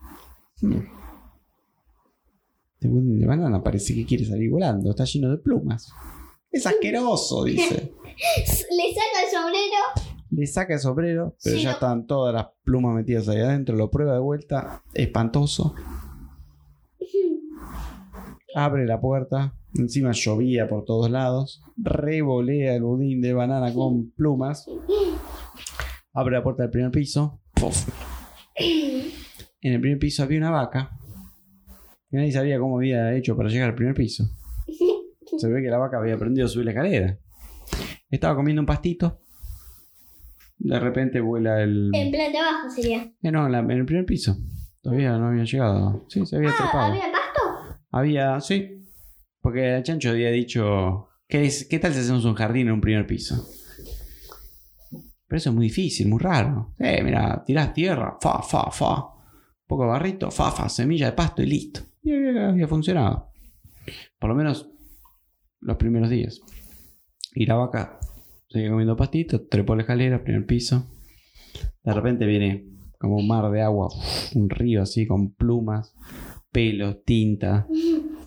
[2.74, 5.92] Este budín de banana parece que quiere salir volando, está lleno de plumas.
[6.52, 7.94] Es asqueroso, dice.
[8.72, 10.10] Le saca el sombrero.
[10.32, 11.74] Le saca el sombrero, pero Sí, ya no.
[11.76, 13.76] están todas las plumas metidas ahí adentro.
[13.76, 15.74] Lo prueba de vuelta, espantoso.
[18.56, 21.62] Abre la puerta, encima llovía por todos lados.
[21.78, 24.66] Revolea el budín de banana con plumas.
[26.14, 27.42] Abre la puerta del primer piso.
[27.54, 27.88] ¡puf!
[29.62, 30.92] En el primer piso había una vaca.
[32.10, 34.24] Que nadie sabía cómo había hecho para llegar al primer piso.
[35.38, 37.18] Se ve que la vaca había aprendido a subir la escalera.
[38.10, 39.22] Estaba comiendo un pastito.
[40.58, 41.92] De repente vuela el.
[41.94, 43.04] En planta baja sería.
[43.22, 44.36] Eh, no, en, la- en el primer piso.
[44.82, 46.06] Todavía no había llegado.
[46.10, 46.92] Sí, se había Ah, trepado.
[46.92, 47.80] ¿había pasto?
[47.92, 48.79] Había, sí.
[49.42, 51.10] Porque el chancho había dicho.
[51.28, 53.48] ¿qué, es, ¿Qué tal si hacemos un jardín en un primer piso?
[55.30, 56.74] Pero eso es muy difícil, muy raro.
[56.80, 58.96] Eh, mira, tirás tierra, fa, fa, fa.
[58.96, 61.82] Un poco de barrito, fa, fa, semilla de pasto y listo.
[62.02, 63.30] Y había, funcionado.
[64.18, 64.72] Por lo menos
[65.62, 66.42] los primeros días.
[67.36, 68.00] Y la vaca
[68.48, 70.88] seguía comiendo pastito, trepó la escalera, primer piso.
[71.84, 72.66] De repente viene
[72.98, 73.88] como un mar de agua,
[74.34, 75.94] un río así con plumas,
[76.52, 77.68] pelos, tinta,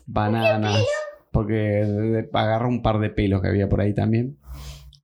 [0.06, 0.84] bananas.
[1.32, 4.38] Porque agarró un par de pelos que había por ahí también.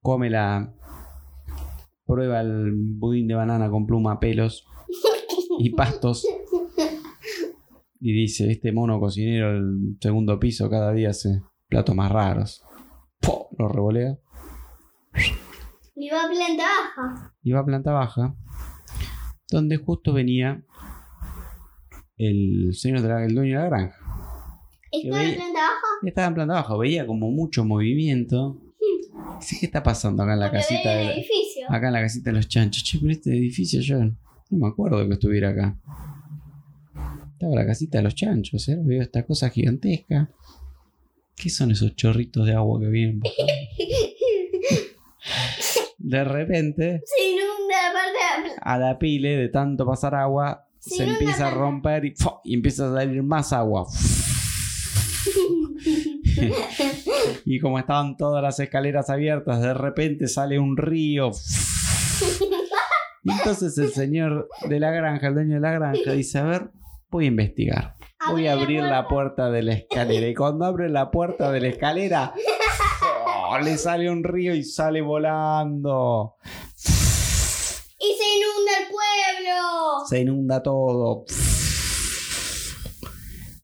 [0.00, 0.74] Come la.
[2.04, 4.66] Prueba el budín de banana con pluma, pelos
[5.58, 6.26] y pastos.
[8.00, 12.64] Y dice: Este mono cocinero del segundo piso cada día hace platos más raros.
[13.20, 13.48] ¡Po!
[13.58, 14.16] Lo revolea.
[16.00, 17.34] Y va a planta baja.
[17.42, 18.36] Iba a planta baja,
[19.50, 20.64] donde justo venía
[22.16, 23.96] el señor de la, el dueño de la granja.
[24.92, 25.87] ¿Está en planta baja?
[26.04, 28.56] Estaba en planta baja, veía como mucho movimiento.
[29.40, 31.66] Dice, ¿qué está pasando acá en la Porque casita edificio.
[31.68, 32.82] acá en la casita de los chanchos?
[32.84, 34.14] Che, pero este edificio yo no
[34.50, 35.76] me acuerdo que estuviera acá.
[37.32, 38.78] Estaba la casita de los chanchos, ¿eh?
[38.80, 40.30] Veo esta cosa gigantesca.
[41.36, 43.20] ¿Qué son esos chorritos de agua que vienen?
[45.98, 51.04] De repente, Se inunda la parte de a la pile de tanto pasar agua, se
[51.04, 53.86] empieza a romper y empieza a salir más agua.
[57.44, 61.30] Y como estaban todas las escaleras abiertas, de repente sale un río.
[63.24, 66.70] Y entonces el señor de la granja, el dueño de la granja, dice, a ver,
[67.10, 67.96] voy a investigar.
[68.30, 70.28] Voy a abrir la puerta de la escalera.
[70.28, 72.34] Y cuando abre la puerta de la escalera,
[73.26, 73.58] ¡oh!
[73.58, 76.36] le sale un río y sale volando.
[78.00, 80.06] Y se inunda el pueblo.
[80.08, 81.24] Se inunda todo.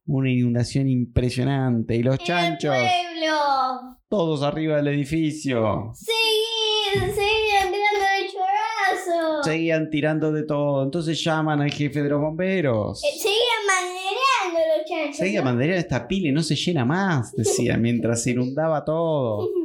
[0.06, 1.96] Una inundación impresionante.
[1.96, 2.88] Y los chanchos, El
[3.18, 3.98] pueblo.
[4.08, 5.92] todos arriba del edificio.
[5.94, 9.42] Seguían, seguían tirando el chorazo.
[9.42, 10.82] Seguían tirando de todo.
[10.84, 13.02] Entonces llaman al jefe de los bomberos.
[13.02, 15.44] Eh, Seguían manereando los el Seguía chancho.
[15.44, 19.48] mandarían esta pila y no se llena más, decía, mientras se inundaba todo.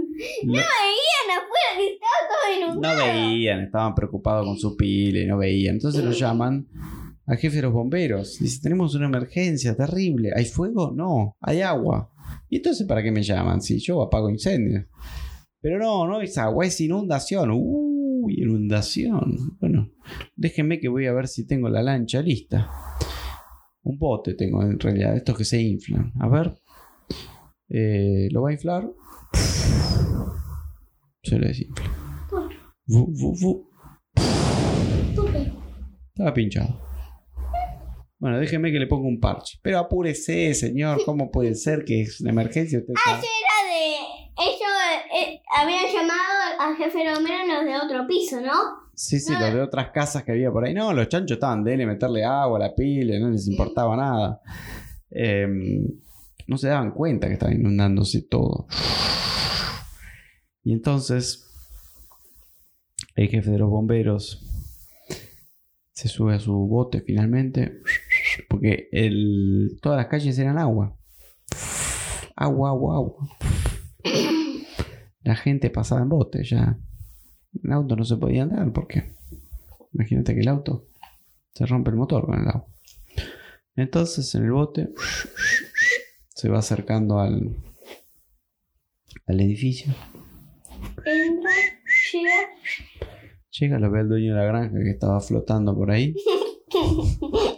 [0.44, 2.98] No veían afuera que estaba todo No inundado.
[2.98, 5.76] veían, estaban preocupados con su pila y no veían.
[5.76, 6.68] Entonces lo llaman
[7.30, 8.40] al jefe de los bomberos.
[8.40, 10.32] Dice, tenemos una emergencia terrible.
[10.36, 10.92] ¿Hay fuego?
[10.92, 12.12] No, hay agua.
[12.50, 13.62] ¿Y entonces para qué me llaman?
[13.62, 14.86] Si yo apago incendios.
[15.62, 17.52] Pero no, no es agua, es inundación.
[17.54, 19.58] Uy, inundación.
[19.60, 19.92] Bueno,
[20.36, 22.68] déjenme que voy a ver si tengo la lancha lista.
[23.84, 26.12] Un bote tengo en realidad, estos que se inflan.
[26.20, 26.52] A ver.
[27.70, 28.90] Eh, ¿Lo va a inflar?
[31.22, 31.86] Se le desinfla.
[36.16, 36.89] Estaba pinchado.
[38.20, 39.60] Bueno, déjeme que le ponga un parche.
[39.64, 41.02] Pero apúrese, señor.
[41.06, 42.80] ¿Cómo puede ser que es una emergencia?
[42.80, 43.96] Usted está- Era de.
[44.42, 48.54] Ellos eh, habían llamado al jefe Romero los de otro piso, ¿no?
[48.94, 50.74] Sí, sí, los de otras casas que había por ahí.
[50.74, 54.42] No, los chanchos estaban de él, meterle agua a la pila, no les importaba nada.
[55.10, 55.86] Em,
[56.48, 58.68] no se daban cuenta que estaba inundándose todo.
[60.64, 61.46] Y entonces,
[63.16, 64.46] el jefe de los bomberos
[65.94, 67.80] se sube a su bote finalmente,
[68.48, 70.96] porque el, todas las calles eran agua.
[72.36, 73.30] Agua, agua, agua.
[75.24, 76.78] La gente pasaba en bote ya.
[77.64, 79.16] En auto no se podía andar porque
[79.94, 80.88] imagínate que el auto
[81.54, 82.66] se rompe el motor con el agua.
[83.76, 84.90] Entonces en el bote
[86.30, 87.56] se va acercando al,
[89.28, 89.94] al edificio.
[93.52, 96.16] Llega, lo ve el dueño de la granja que estaba flotando por ahí.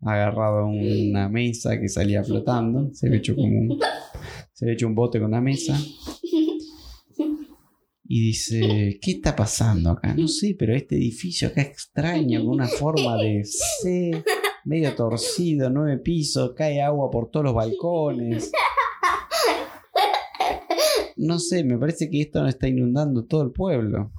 [0.00, 2.92] Agarrado a una mesa que salía flotando.
[2.92, 3.78] Se había hecho como un,
[4.52, 5.78] se hecho un bote con una mesa.
[8.10, 10.14] Y dice, ¿qué está pasando acá?
[10.14, 14.24] No sé, pero este edificio acá extraño, con una forma de C,
[14.64, 18.50] medio torcido, nueve pisos, cae agua por todos los balcones.
[21.16, 24.12] No sé, me parece que esto no está inundando todo el pueblo.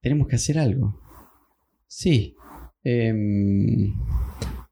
[0.00, 0.98] Tenemos que hacer algo.
[1.86, 2.34] Sí.
[2.84, 3.94] Em,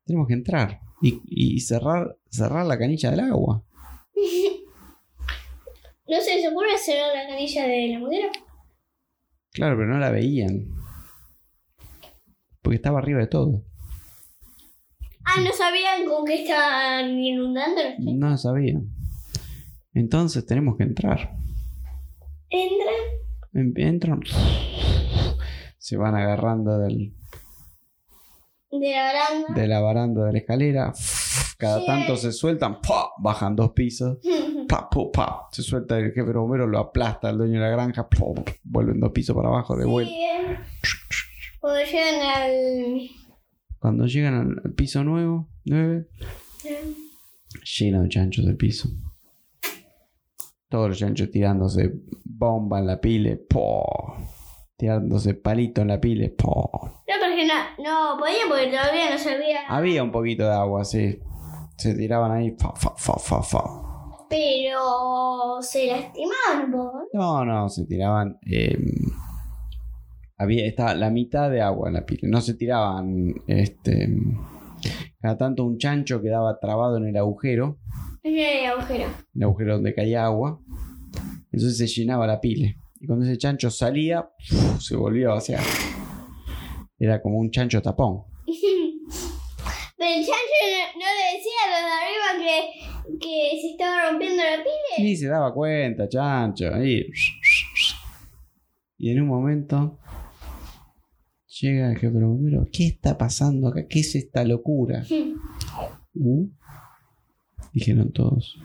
[0.04, 3.64] tenemos que entrar y, y cerrar, cerrar la canilla del agua.
[6.10, 8.28] No sé, ¿se ocurre cerrar la canilla de la manguera?
[9.52, 10.70] Claro, pero no la veían.
[12.62, 13.62] Porque estaba arriba de todo.
[15.22, 17.82] Ah, no sabían con qué estaban inundando.
[17.98, 18.88] No sabían.
[19.92, 21.36] Entonces tenemos que entrar.
[22.48, 22.94] Entran.
[23.52, 24.20] Em- Entran.
[25.76, 27.14] Se van agarrando del,
[28.70, 29.54] De la baranda.
[29.54, 30.92] de la baranda de la escalera.
[31.58, 31.86] Cada Sí.
[31.86, 32.80] tanto se sueltan.
[32.80, 33.10] ¡pua!
[33.18, 34.18] Bajan dos pisos.
[34.68, 35.48] Pa, pu, pa.
[35.50, 38.06] Se suelta el jefe de bomberos, lo aplasta al dueño de la granja.
[38.08, 38.36] ¡pum!
[38.64, 40.12] Vuelven dos pisos para abajo de vuelta.
[40.12, 40.58] Siguen.
[41.60, 43.10] Cuando llegan al.
[43.78, 46.08] Cuando llegan al, piso nuevo, 9,
[47.78, 48.88] lleno de chanchos el piso.
[50.68, 51.92] Todos los chanchos tirándose
[52.24, 53.36] bomba en la pile.
[53.36, 54.16] ¡po!
[54.76, 56.34] Tirándose palito en la pile.
[57.46, 59.60] No, porque no, no podían porque todavía no sabía.
[59.68, 61.18] Había un poquito de agua, sí.
[61.76, 62.56] Se tiraban ahí.
[62.58, 63.64] Fa, fa, fa, fa, fa.
[64.28, 67.02] Pero se lastimaban poco.
[67.12, 68.38] No, no, se tiraban.
[68.46, 68.76] eh,
[70.36, 72.20] había estaba la mitad de agua en la pila.
[72.24, 73.34] No se tiraban.
[73.46, 74.08] Este.
[75.20, 77.78] Cada tanto un chancho quedaba trabado en el agujero.
[78.22, 79.08] Era el agujero.
[79.34, 80.60] El agujero donde caía agua.
[81.50, 82.68] Entonces se llenaba la pila.
[83.00, 84.28] Y cuando ese chancho salía,
[84.78, 85.62] se volvía a vaciar.
[86.98, 88.24] Era como un chancho tapón.
[88.46, 94.10] Pero el chancho no, no le decía a los de arriba que, que se estaba
[94.10, 94.94] rompiendo la pila.
[94.98, 96.66] Ni se daba cuenta, chancho.
[99.00, 99.98] Y en un momento
[101.60, 102.68] llega el jefe de bomberos.
[102.72, 103.86] ¿Qué está pasando acá?
[103.88, 105.04] ¿Qué es esta locura?
[106.14, 106.48] Uh,
[107.72, 108.58] dijeron todos.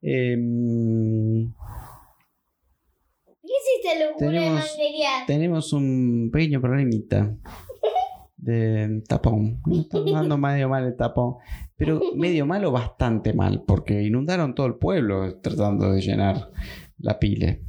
[0.00, 1.52] Em,
[3.84, 4.78] ¿Qué es esta locura Tenemos-
[5.26, 7.36] tenemos un pequeño problemita
[8.36, 9.60] de tapón.
[9.72, 11.36] Está andando medio mal el tapón.
[11.76, 16.50] Pero medio mal o bastante mal, porque inundaron todo el pueblo tratando de llenar
[16.98, 17.62] la pile.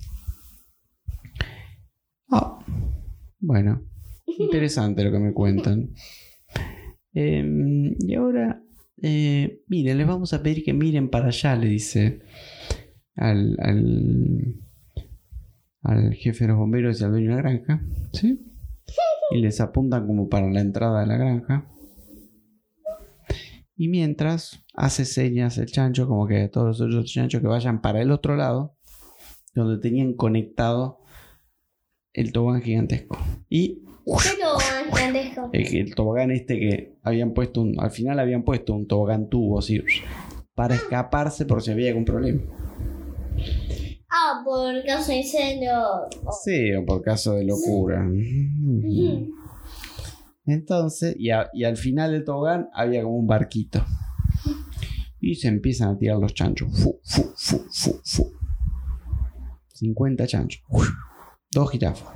[2.32, 2.60] Ah,
[3.40, 3.82] bueno,
[4.26, 5.92] interesante lo que me cuentan.
[7.14, 8.62] Em, y ahora,
[9.02, 12.20] eh, miren, les vamos a pedir que miren para allá, le dice
[13.16, 14.56] al, al,
[15.86, 17.82] al jefe de los bomberos y al dueño de la granja.
[18.14, 18.40] ¿Sí?
[19.32, 21.66] Y les apuntan como para la entrada de la granja.
[23.76, 28.02] Y mientras hace señas el chancho, como que todos los otros chanchos que vayan para
[28.02, 28.78] el otro lado,
[29.56, 31.00] donde tenían conectado
[32.14, 33.18] el tobogán gigantesco.
[33.50, 35.50] Y ¿Qué tobogán gigantesco?
[35.54, 39.58] El, el tobogán este que habían puesto un, al final habían puesto un tobogán tubo
[39.58, 39.82] así
[40.54, 42.42] para escaparse por si había algún problema.
[44.18, 45.72] Ah, por caso de incendio.
[46.44, 48.08] Sí, o por caso de locura.
[50.46, 53.84] Entonces, y, a- y al final del tobogán había como un barquito.
[55.20, 56.70] Y se empiezan a tirar los chanchos.
[56.82, 58.32] Fu, fu, fu, fu, fu.
[59.74, 60.62] 50 chanchos.
[61.52, 62.08] Dos jirafas.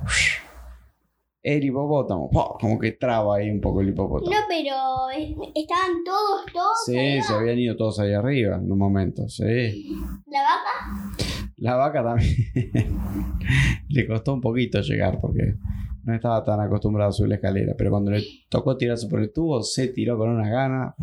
[1.42, 2.28] El hipopótamo.
[2.60, 4.30] Como que traba ahí un poco el hipopótamo.
[4.30, 4.74] No, pero
[5.54, 6.84] estaban todos, todos.
[6.86, 9.28] Sí, se habían ido todos ahí arriba en un momento.
[9.28, 9.90] Sí.
[10.26, 11.16] La vaca.
[11.60, 12.34] La vaca también
[13.88, 15.54] le costó un poquito llegar porque
[16.04, 17.74] no estaba tan acostumbrado a subir la escalera.
[17.76, 20.94] Pero cuando le tocó tirarse por el tubo, se tiró con unas ganas.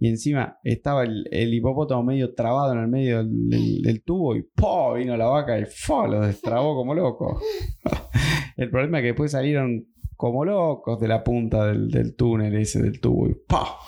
[0.00, 4.94] y encima estaba el, hipopótamo medio trabado en el medio del, tubo y ¡po!
[4.94, 6.06] vino la vaca y ¡fo!
[6.06, 7.40] lo destrabó como loco.
[8.56, 13.00] el problema es que después salieron como locos de la punta del, túnel ese del
[13.00, 13.78] tubo y ¡pa!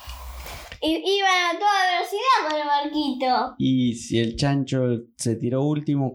[0.80, 3.54] Iban a toda velocidad con el barquito.
[3.58, 6.12] Y si el chancho se tiró último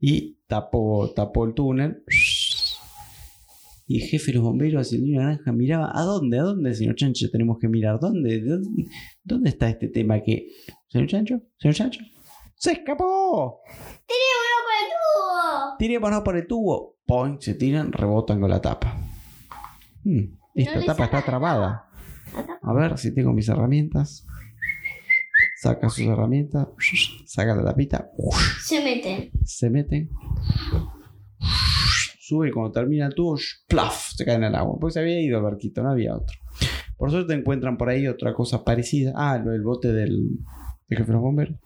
[0.00, 2.04] y tapó, tapó el túnel.
[3.86, 6.38] Y el jefe de los bomberos, el niño naranja, miraba ¿a dónde?
[6.38, 7.30] ¿A dónde, señor Chancho?
[7.30, 8.00] Tenemos que mirar.
[8.00, 8.40] ¿Dónde?
[8.40, 8.84] ¿De ¿Dónde,
[9.22, 10.48] dónde está este tema que...
[10.88, 11.40] ¿Señor Chancho?
[11.58, 12.00] ¿Señor Chancho?
[12.56, 13.60] ¡Se escapó!
[14.06, 15.76] ¡Tirémonos por el tubo!
[15.78, 16.96] Tirémonos por el tubo.
[17.06, 17.38] ¡Poing!
[17.40, 18.96] Se tiran, rebotan con la tapa.
[20.02, 21.90] Hmm, esta tapa está trabada.
[22.66, 24.26] A ver si tengo mis herramientas.
[25.60, 26.68] Saca sus herramientas.
[27.26, 28.10] Saca la tapita.
[28.62, 29.30] Se meten.
[29.44, 30.10] Se meten.
[32.20, 33.38] Sube y cuando termina el tubo,
[33.68, 34.12] ¡plaf!
[34.16, 34.78] Se caen al agua.
[34.80, 36.36] Pues se había ido el barquito, no había otro.
[36.96, 39.12] Por suerte encuentran por ahí otra cosa parecida.
[39.14, 40.38] Ah, lo del bote del,
[40.88, 41.56] del jefe de los bomberos.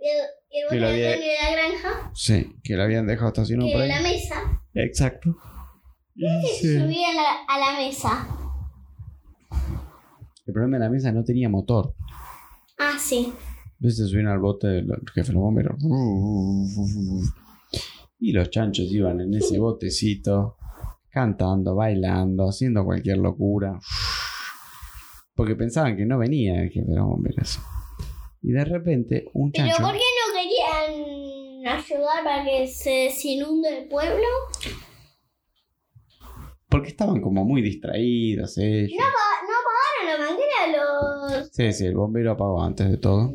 [0.00, 2.10] Y el, el Que bote lo de había- Antonio de la granja.
[2.14, 3.88] Sí, que lo habían dejado estacionado Que por ahí.
[3.88, 4.62] la mesa.
[4.74, 5.36] Exacto.
[6.16, 6.26] Y
[6.60, 6.78] sí.
[6.78, 8.26] Subían a la, a la mesa.
[10.50, 11.94] El problema de la mesa no tenía motor.
[12.76, 13.32] Ah, sí.
[13.74, 15.76] Entonces se subieron al bote del jefe de los bomberos.
[18.18, 20.56] Y los chanchos iban en ese botecito,
[21.08, 23.78] cantando, bailando, haciendo cualquier locura.
[25.36, 27.60] Porque pensaban que no venía el jefe de los bomberos.
[28.42, 29.84] Y de repente, un Pero chancho.
[29.84, 30.34] ¿por qué no
[31.62, 34.26] querían ayudar para que se desinunde el pueblo?
[36.68, 38.98] Porque estaban como muy distraídos ellos.
[38.98, 39.29] No,
[40.18, 41.50] la manguera los...
[41.52, 43.32] Sí, sí, el bombero apagó antes de todo.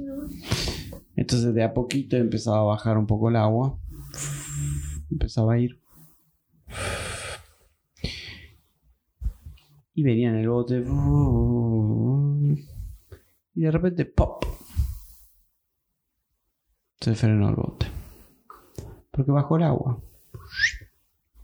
[1.15, 3.77] Entonces de a poquito empezaba a bajar un poco el agua.
[5.09, 5.79] Empezaba a ir.
[9.93, 10.83] Y venía en el bote.
[13.53, 14.43] Y de repente, ¡pop!
[16.99, 17.87] Se frenó el bote.
[19.11, 20.01] Porque bajó el agua.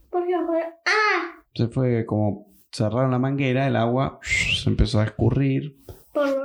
[0.10, 0.62] ¿Por qué fue?
[0.86, 4.20] Ah, Se fue como cerraron la manguera, el agua
[4.64, 5.78] se empezó a escurrir.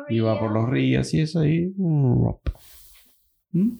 [0.09, 1.75] Iba por los ríos y eso y...
[3.53, 3.79] ¿Mm?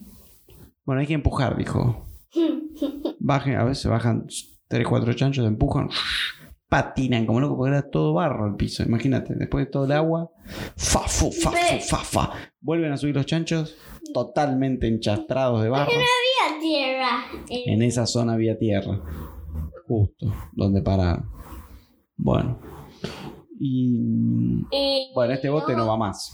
[0.85, 2.07] Bueno, hay que empujar, dijo.
[3.19, 4.27] Bajen, a veces bajan
[4.67, 5.89] tres, cuatro chanchos, empujan,
[6.69, 8.83] patinan como loco porque era todo barro el piso.
[8.83, 10.31] Imagínate, después de todo el agua,
[10.75, 12.31] fa, fu, fa, fu, fa, fa.
[12.59, 13.77] Vuelven a subir los chanchos
[14.13, 15.91] totalmente enchastrados de barro.
[15.91, 17.09] Había tierra.
[17.49, 19.01] En esa zona había tierra,
[19.87, 21.29] justo donde pararon.
[22.15, 22.59] Bueno,
[23.59, 26.33] y y- bueno, este bote no va más.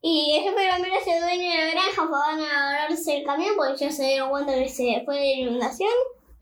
[0.00, 3.90] Y de bomberos el dueño de la granja van a agarrarse el camión porque ya
[3.92, 5.90] se dieron cuenta que se fue de inundación.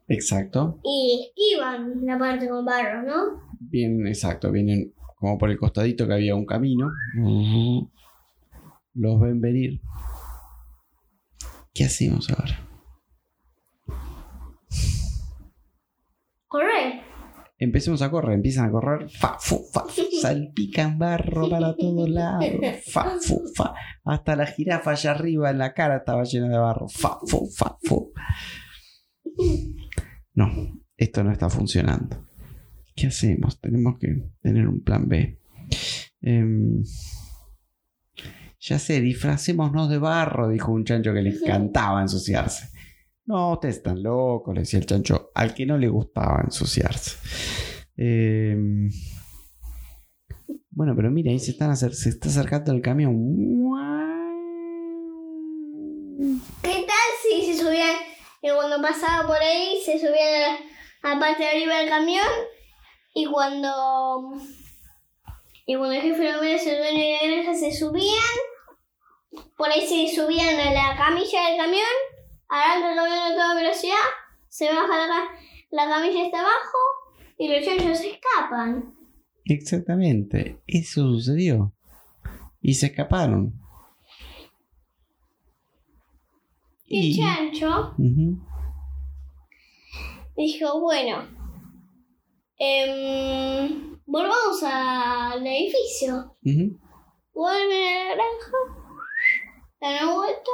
[0.09, 0.78] Exacto.
[0.82, 3.43] Y esquivan la parte con barro, ¿no?
[3.61, 6.88] Bien, exacto, vienen como por el costadito que había un camino.
[8.95, 9.80] Los ven venir.
[11.74, 12.66] ¿Qué hacemos ahora?
[16.49, 16.99] Corre.
[17.62, 19.84] Empecemos a correr, empiezan a correr, fa, fu, fa,
[20.22, 22.48] salpican barro para todos lados,
[22.90, 26.88] fa, fu, fa, hasta la jirafa allá arriba en la cara estaba llena de barro,
[26.88, 28.14] fa, fu, fa, fu.
[30.32, 30.48] No,
[30.96, 32.26] esto no está funcionando.
[32.96, 33.61] ¿Qué hacemos?
[33.61, 34.08] Tenemos que
[34.40, 35.38] tener un plan B.
[36.22, 36.82] Em,
[38.58, 42.70] ya sé, disfracémonos de barro, dijo un chancho que le encantaba ensuciarse.
[43.30, 47.16] No, ustedes están locos, le decía el chancho, al que no le gustaba ensuciarse.
[47.96, 48.90] Em,
[50.70, 53.14] bueno, pero mira, ahí se, están se está acercando el camión.
[56.60, 57.98] ¿Qué tal si se subían,
[58.42, 60.56] que cuando pasaba por ahí, se subían
[61.02, 62.26] a la, parte de arriba del camión
[63.14, 64.32] y cuando,
[65.66, 68.34] y cuando el jefe y el dueño de la granja se subían,
[69.56, 72.09] por ahí se subían a la camilla del camión,
[72.51, 73.94] arranca el a toda velocidad,
[74.48, 75.24] se baja la,
[75.70, 76.78] la camilla hasta abajo
[77.38, 78.94] y los chanchos se escapan.
[79.44, 81.72] Exactamente, eso sucedió.
[82.61, 83.55] Y se escaparon.
[86.84, 87.94] Y el chancho
[90.36, 91.24] dijo, bueno,
[92.59, 96.36] em, volvamos al edificio.
[96.44, 96.78] Ujú.
[97.32, 98.59] Vuelven a la granja,
[99.80, 100.51] dan vuelta,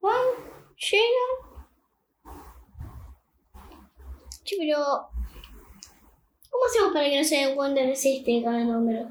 [0.00, 0.51] van,
[0.90, 2.36] llegan.
[4.44, 4.76] Sí, pero,
[6.50, 9.10] ¿cómo hacemos para que no se den cuenta que existe cada número?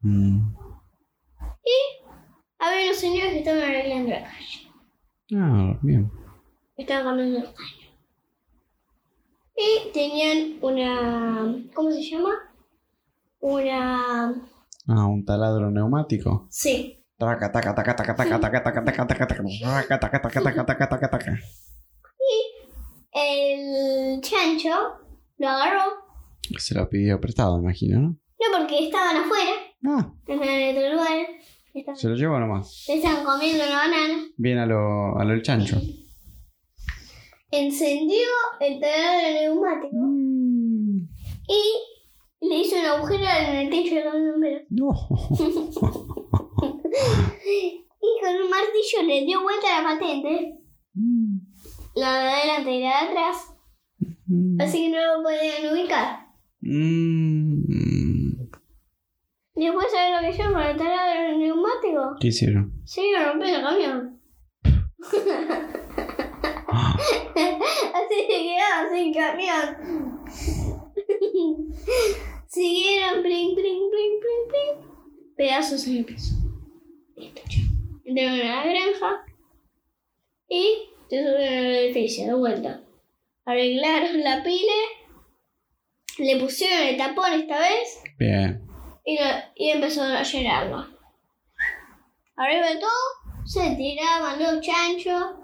[0.00, 0.54] Mm.
[2.58, 4.72] Había unos señores que estaban arreglando la calle.
[5.36, 6.10] Ah, bien.
[6.76, 7.84] Estaban cambiando los caños.
[9.56, 11.64] Y tenían una.
[11.74, 12.32] ¿Cómo se llama?
[13.40, 14.34] Una.
[14.88, 16.46] Ah, un taladro neumático.
[16.50, 17.03] Sí.
[17.16, 20.88] Taca, taca, taca, taca, taca, taca, taca, taca, taca, taca, taca, taca, taca, taca, taca,
[20.88, 21.38] taca, taca.
[23.12, 24.70] El chancho
[25.38, 25.92] lo agarró.
[26.58, 28.08] Se lo pidió prestado, imagino, ¿no?
[28.08, 29.52] No porque estaban afuera.
[29.86, 31.18] Ah, Estaban en otro lugar.
[31.72, 32.84] Estaban, se lo llevó nomás.
[32.88, 34.14] estaban comiendo una banana.
[34.36, 35.80] Bien a lo, a lo del chancho.
[37.52, 38.26] Encendió
[38.60, 39.94] el taladro neumático.
[39.96, 41.08] Mm.
[41.46, 44.62] Y le hizo un agujero en el techo de los números.
[44.70, 46.43] No.
[48.04, 50.58] Y con un martillo le dio vuelta la patente.
[50.92, 51.38] Mm.
[51.94, 53.54] La de adelante y la de atrás.
[54.26, 54.60] Mm.
[54.60, 56.26] Así que no lo podían ubicar.
[56.60, 58.42] Mm.
[59.56, 62.16] ¿Y después sabes lo que hicieron con el taladro neumático?
[62.20, 62.82] ¿Qué hicieron?
[63.18, 64.20] A romper el camión.
[67.94, 69.66] Así se quedaron sin camión.
[72.48, 74.74] Siguieron, plin, plin, plin, plin, plin.
[75.36, 76.43] Pedazos en el piso.
[77.16, 77.62] Listo, chao.
[78.04, 79.24] Entraron a la granja
[80.48, 82.80] y se subieron al edificio de vuelta.
[83.46, 84.72] Arreglaron la pila,
[86.18, 88.66] le pusieron el tapón esta vez Bien.
[89.04, 90.86] y, lo- y empezaron a llenarlo.
[92.36, 95.36] Arriba de todo se tiraban los chanchos.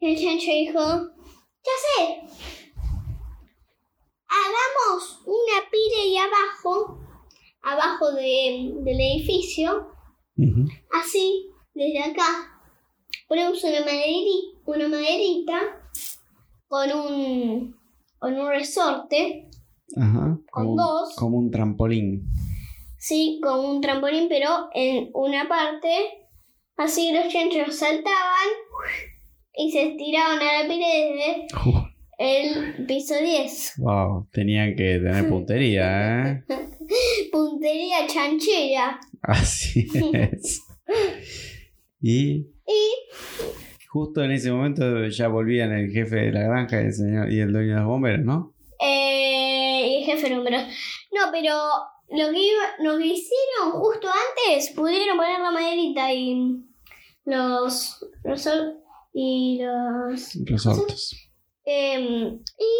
[0.00, 0.80] Y el chancho dijo,
[1.64, 2.20] ya sé,
[4.28, 7.00] hagamos una pila ahí abajo,
[7.62, 9.88] abajo de- del edificio,
[10.92, 12.26] así, desde acá.
[13.28, 15.58] Ponemos una maderita, una maderita
[16.66, 17.76] con un,
[18.18, 19.48] con un resorte
[19.96, 20.38] Ajá.
[20.50, 21.16] Con Como un- dos.
[21.16, 22.28] Como un trampolín.
[22.98, 25.88] Sí, con un trampolín, pero en una parte.
[26.76, 28.48] Así los chanchos saltaban
[29.54, 31.46] y se estiraban a la pared
[32.18, 33.74] el piso 10.
[33.78, 36.44] Wow, tenían que tener puntería, ¿eh?
[37.30, 38.98] Puntería chanchera.
[39.22, 40.62] Así es.
[42.00, 46.92] Y Y justo en ese momento ya volvían el jefe de la granja y el,
[46.92, 48.54] señor, y el dueño de los bomberos, ¿no?
[48.80, 50.58] Eh, y el jefe número.
[50.58, 51.54] No, pero
[52.10, 56.62] lo que, iba, lo que hicieron justo antes, pudieron poner la maderita y
[57.24, 58.04] los.
[58.24, 58.48] los
[59.12, 60.34] y los.
[60.36, 61.27] Los
[61.70, 62.72] em, y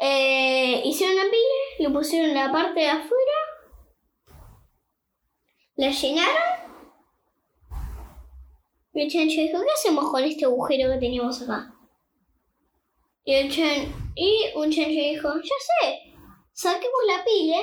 [0.00, 3.32] eh, hicieron la pila, lo pusieron en la parte de afuera,
[5.76, 6.42] la llenaron.
[8.92, 11.72] Y el chancho dijo: ¿Qué hacemos con este agujero que teníamos acá?
[13.24, 16.14] Y, el chan, y un chancho dijo: Ya sé,
[16.52, 17.58] saquemos la pila.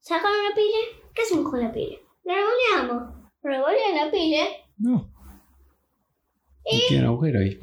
[0.00, 0.78] Sacaron la pila.
[1.14, 1.96] ¿Qué hacemos con la pila?
[2.24, 3.14] La revoleamos.
[3.40, 4.44] Revolean la pila.
[4.78, 5.12] No.
[6.64, 7.60] Y tiene un agujero ahí.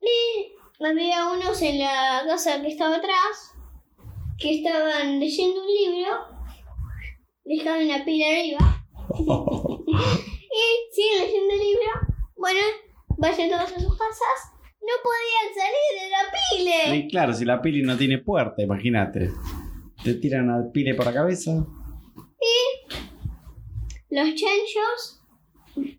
[0.00, 0.51] Y
[0.88, 3.54] había unos en la casa que estaba atrás
[4.38, 6.08] que estaban leyendo un libro.
[7.44, 8.86] Dejaban la pila arriba.
[10.54, 11.90] Y siguen leyendo el libro.
[12.36, 12.60] Bueno,
[13.16, 14.52] vayan todos a sus casas.
[14.82, 16.96] No podían salir de la pila.
[16.96, 19.30] Y claro, si la pili no tiene puerta, imagínate.
[20.04, 21.52] Te tiran a pile por la cabeza.
[24.10, 25.22] Los chanchos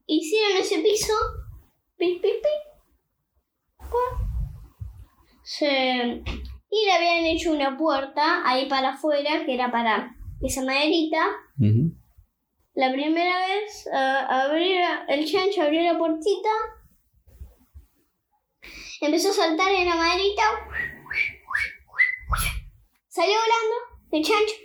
[0.05, 1.13] hicieron ese piso.
[1.97, 3.87] Pi, pi, pi.
[5.57, 6.23] Se...
[6.75, 11.19] Y le habían hecho una puerta ahí para afuera, que era para esa maderita.
[12.73, 16.49] La primera vez a abrir el chancho abrió la puertita.
[19.01, 20.41] Empezó a saltar en la maderita.
[23.09, 23.75] Salió volando
[24.11, 24.55] el chancho.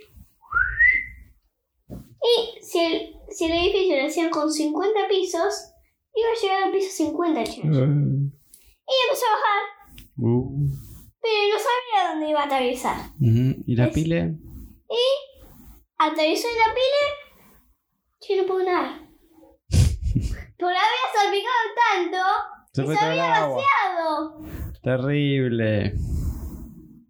[2.23, 5.71] Y si el, si el edificio lo hacían con 50 pisos,
[6.15, 7.79] iba a llegar al piso 50 el chancho.
[7.79, 9.79] Y empezó a bajar,
[10.21, 10.67] Uh.
[11.21, 12.95] Pero no sabía dónde iba a aterrizar.
[13.19, 13.63] Ujú.
[13.65, 14.35] ¿Y la Es- pile?
[14.89, 15.03] Y
[15.97, 17.05] aterrizó en la pila.
[18.27, 18.99] Yo no puedo nadar.
[20.59, 22.17] Por había salpicado tanto
[22.73, 24.41] Se que se había vaciado.
[24.83, 25.93] Terrible.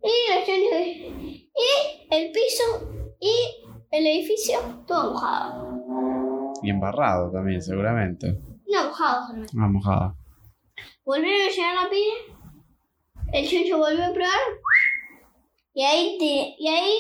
[0.03, 1.49] Y los.
[1.55, 2.89] Y el piso
[3.20, 3.34] y
[3.91, 5.80] el edificio, todo mojado.
[6.64, 8.39] Y embarrado también, seguramente.
[8.68, 9.53] No, mojado solamente.
[9.60, 10.16] Ah, mojado.
[11.03, 12.14] Volvieron a llenar la pila.
[13.34, 14.32] El chancho volvió a probar.
[15.74, 16.94] Y ahí, te- y ahí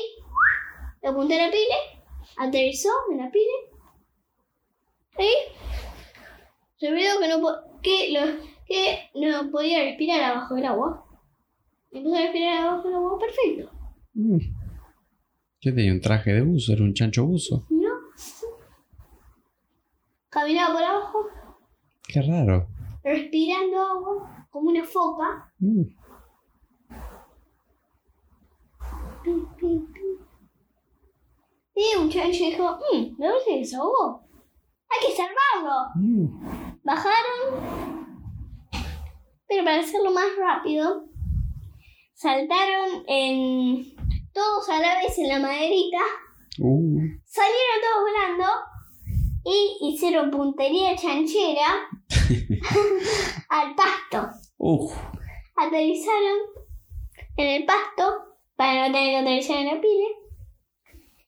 [1.01, 1.75] le apunté a la pila.
[2.37, 3.53] Aterrizó en la pila.
[5.19, 5.31] Y
[6.79, 11.05] se olvidó que no, que, lo- que no podía respirar abajo del agua.
[11.91, 13.71] Empezó a respirar abajo del agua perfecto.
[14.13, 14.37] Mm.
[15.59, 15.91] ¿Qué tenía?
[15.91, 16.71] ¿Un traje de buzo?
[16.73, 17.65] ¿Era un chancho buzo?
[17.69, 17.89] ¿No?
[20.29, 21.19] Caminaba por abajo,
[22.07, 22.67] Qué raro.
[23.03, 25.51] respirando agua, como una foca.
[25.59, 25.81] Mm.
[29.23, 29.99] Pi, pi, pi.
[31.75, 34.21] Y un chancho dijo, mmm, me parece que se ahogó.
[34.89, 35.89] Hay que salvarlo.
[35.95, 36.75] Mm.
[36.83, 38.05] Bajaron,
[39.47, 41.05] pero para hacerlo más rápido,
[42.13, 43.95] saltaron en
[44.33, 45.99] todos a la vez en la maderita,
[46.61, 46.99] Uh.
[47.25, 48.45] salieron todos volando
[49.45, 51.87] y hicieron puntería chanchera
[53.49, 54.27] al pasto.
[54.57, 54.93] Uf.
[55.55, 56.37] Aterrizaron
[57.37, 58.28] en el pasto
[58.59, 60.07] para no tener que aterrizar en la pila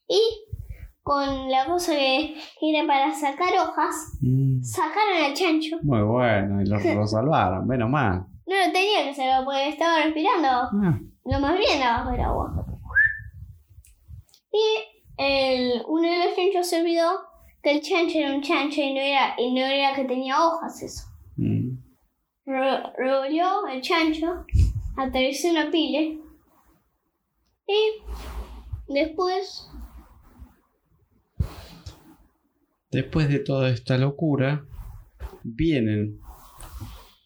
[0.09, 0.19] y
[1.01, 4.61] con la cosa que era para sacar hojas, Mm.
[4.61, 5.77] sacaron al chancho.
[5.81, 8.25] Muy bueno, y lo, lo salvaron, menos mal.
[8.45, 12.65] No lo tenía que salvar porque estaba respirando Ah, lo más bien abajo del agua.
[14.51, 17.09] Y el, uno de los chanchos se olvidó
[17.63, 20.81] que el chancho era un chancho y no era, y no era que tenía hojas
[20.83, 21.03] eso.
[21.37, 21.77] mm.
[22.45, 24.45] Re- revolvió el chancho,
[24.97, 26.01] aterrizó en la pila
[27.71, 29.67] y después
[32.91, 34.65] Después de toda esta locura,
[35.43, 36.19] vienen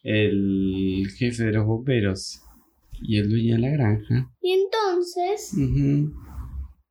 [0.03, 2.43] el jefe de los bomberos
[3.01, 4.31] y el dueño de la granja.
[4.41, 5.53] y entonces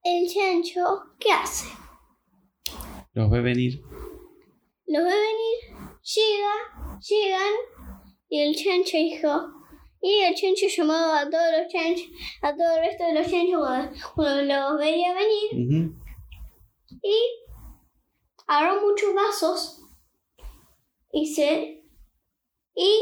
[0.03, 0.81] el chancho
[1.21, 1.69] ¿qué hace?
[3.13, 3.81] Los ve venir.
[4.87, 7.55] Los ve venir, llega, llegan
[8.29, 9.64] y el chancho dijo
[10.07, 12.07] y el chancho llamó a todos los chanchos,
[12.43, 15.93] a todo el resto de los chanchos cuando, cuando los veía venir
[17.03, 17.17] y
[18.47, 19.81] agarró muchos vasos
[21.13, 21.83] y se
[22.75, 23.01] y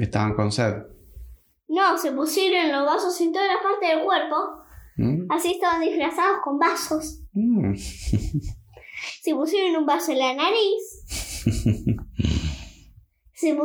[0.00, 0.74] Estaban con sed.
[1.68, 4.36] no se pusieron los vasos en todas las partes del cuerpo
[4.96, 5.26] Mm.
[5.28, 7.74] así estaban disfrazados con vasos Mm.
[7.74, 11.04] se pusieron un vaso en la nariz
[13.34, 13.58] se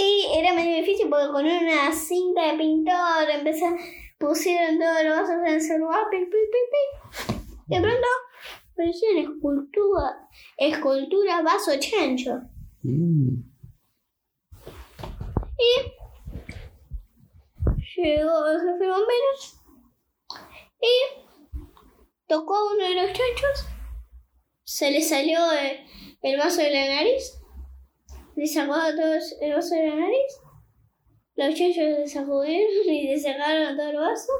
[0.00, 3.78] y era medio difícil porque con una cinta de pintor empezaron
[4.18, 7.34] pusieron todos los vasos en su lugar pi, pi, pi, pi.
[7.66, 8.08] de pronto
[8.76, 12.40] parecían escultura escultura vaso chancho
[12.82, 13.42] Mm.
[15.58, 15.72] Y
[17.96, 19.60] llegó el jefe de bomberos
[20.80, 20.94] y
[22.26, 23.66] tocó a uno de los chanchos.
[24.64, 25.84] Se le salió el,
[26.22, 27.39] el vaso de la nariz.
[28.40, 30.32] Le sacó a todos el vaso de la nariz.
[31.36, 34.32] Los chanchos sacudieron y le sacaron a todo el vaso.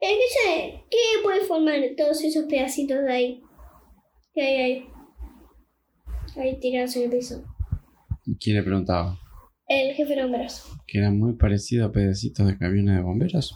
[0.00, 3.42] Eh, ¿Qué, se- ¿Qué puede formar todos esos pedacitos de ahí?
[4.34, 4.88] ¿Qué hay ahí?
[6.36, 7.44] Ahí tirados en el piso.
[8.26, 9.16] ¿Y ¿Quién le preguntaba?
[9.68, 10.64] El jefe de bomberos.
[10.88, 13.54] Que era muy parecido a pedacitos de camiones de bomberos.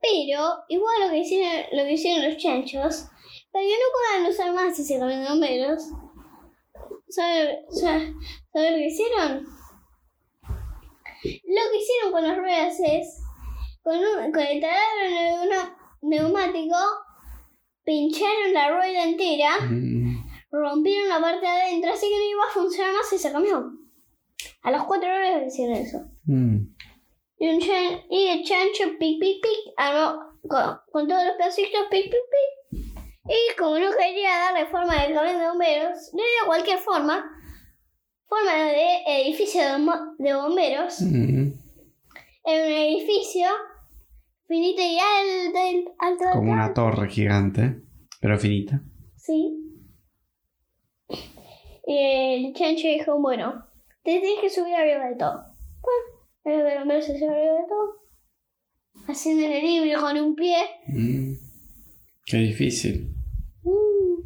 [0.00, 3.08] Pero, igual lo que hicieron, lo que hicieron los chanchos,
[3.50, 5.82] para que no puedan usar más ese camión de bomberos,
[7.08, 8.14] ¿sabe, sabe,
[8.52, 9.46] sabe lo que hicieron?
[11.24, 13.22] Lo que hicieron con las ruedas es,
[13.82, 16.76] con, un, con el taladro neumático,
[17.84, 20.24] pincharon la rueda entera, Mm.
[20.50, 23.78] rompieron la parte de adentro, así que no iba a funcionar más ese camión.
[24.62, 25.98] A las cuatro horas hicieron eso.
[26.24, 26.56] Mm.
[27.38, 31.86] Y, un chan- y el chancho pic pic pic armó con, con todos los pedacitos
[31.90, 32.61] pic pic pic.
[33.24, 37.30] Y como no quería darle forma de camión de bomberos, le dio cualquier forma.
[38.26, 41.00] Forma de edificio de, bomberos.
[41.02, 41.54] En
[42.44, 43.46] un edificio
[44.48, 46.24] finito y alto, alto, alto.
[46.38, 47.82] Como una torre gigante,
[48.20, 48.82] pero finita.
[49.16, 49.58] Sí.
[51.86, 53.64] Y el chancho dijo, bueno,
[54.02, 55.44] te tienes que subir arriba de todo.
[56.44, 58.02] Bueno, el hombre se subió arriba de todo.
[59.08, 60.56] Haciendo el equilibrio con un pie.
[60.86, 61.31] Mm.
[62.26, 63.14] Qué difícil.
[63.62, 64.24] Uy.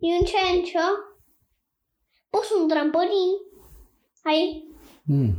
[0.00, 0.80] Y un chancho
[2.30, 3.36] puso un trampolín
[4.24, 4.68] ahí.
[5.04, 5.30] Mm.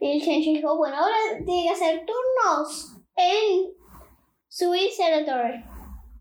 [0.00, 3.72] Y el chancho dijo, bueno, ahora tiene que hacer turnos en
[4.48, 5.64] subirse a la torre.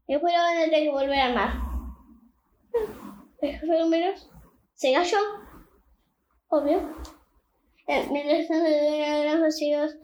[0.08, 1.68] Y después lo van a tener que volver a armar.
[3.42, 4.30] De bomberos
[4.74, 5.18] se cayó.
[6.50, 6.96] Obvio.
[7.88, 8.70] eh, mientras tanto
[9.26, 9.96] los vacíos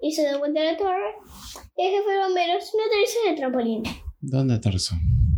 [0.00, 1.14] hizo de vuelta a la torre.
[1.76, 3.82] Y el jefe de bomberos no aterrizó en el trampolín.
[4.20, 4.94] ¿Dónde aterrizó?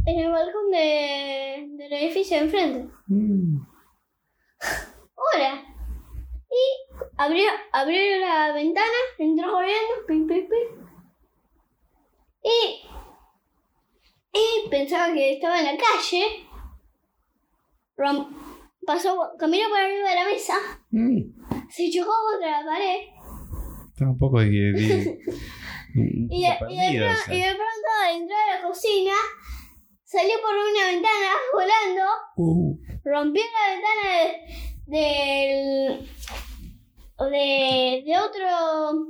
[0.07, 2.93] En el balcón de, del edificio de enfrente.
[3.07, 3.59] Mm.
[5.15, 5.65] Hola.
[6.51, 8.87] Y abrió, abrió la ventana,
[9.19, 10.87] entró corriendo, pim, pim, pim.
[12.45, 12.83] Y,
[14.35, 16.25] y pensaba que estaba en la calle.
[17.97, 18.29] Rom-
[18.85, 20.55] pasó, caminó por arriba de la mesa,
[20.91, 21.21] Mm.
[21.71, 23.01] se chocó contra la pared.
[24.03, 25.19] Está un poco de, de-
[25.95, 27.35] Y de, y de perdido, pro- o sea.
[27.35, 29.13] y de pronto entró a la cocina,
[30.05, 32.05] salió por una ventana volando,
[32.37, 32.79] Uh.
[33.05, 34.39] rompió la ventana de-
[34.87, 36.09] del
[37.31, 39.07] de, de otro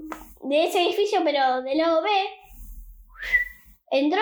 [0.51, 2.09] de ese edificio pero del lado B
[3.91, 4.21] entró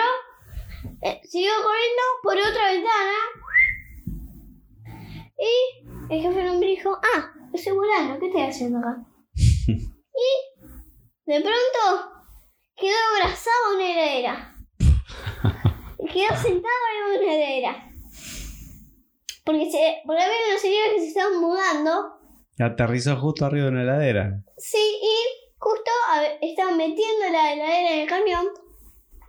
[1.01, 3.17] eh, siguió corriendo por otra ventana
[5.37, 9.03] y el jefe del hombre dijo ah estoy volando ¿qué estoy haciendo acá?
[9.67, 10.50] y
[11.25, 12.11] de pronto
[12.75, 14.55] quedó abrazado a una heladera
[16.13, 17.87] quedó sentado en una heladera
[19.43, 22.17] porque, se, porque había unos señores que se estaban mudando
[22.59, 24.43] Aterrizó justo arriba de una heladera.
[24.55, 25.15] Sí, y
[25.57, 25.89] justo
[26.41, 28.47] estaban metiendo la heladera en el camión.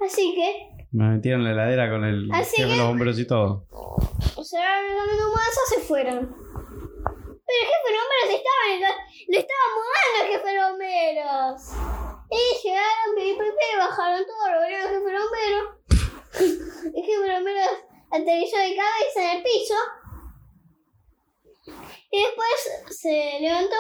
[0.05, 3.67] Así que Me metieron la heladera con el Así que- los bomberos y todo.
[4.45, 6.19] cerraron el camión de mudanza se fueron.
[6.29, 11.63] Pero el jefe de bomberos estaba en el le estaba mudando el jefe de bomberos.
[12.29, 15.65] Y llegaron, pi, pi, pi, bajaron todo, volvieron el jefe de bomberos.
[16.97, 17.71] el jefe de bomberos
[18.11, 19.75] aterrizó de cabeza en el piso.
[22.15, 23.77] Y después se levantó,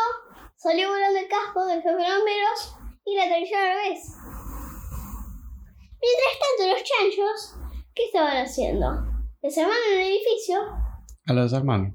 [0.57, 4.01] salió volando el casco del jefe de bomberos y la aterrizó al revés.
[6.03, 7.55] Mientras tanto, los chanchos,
[7.95, 8.87] ¿qué estaban haciendo?
[9.43, 10.59] Desarmaron el edificio,
[11.27, 11.95] A los hermanos.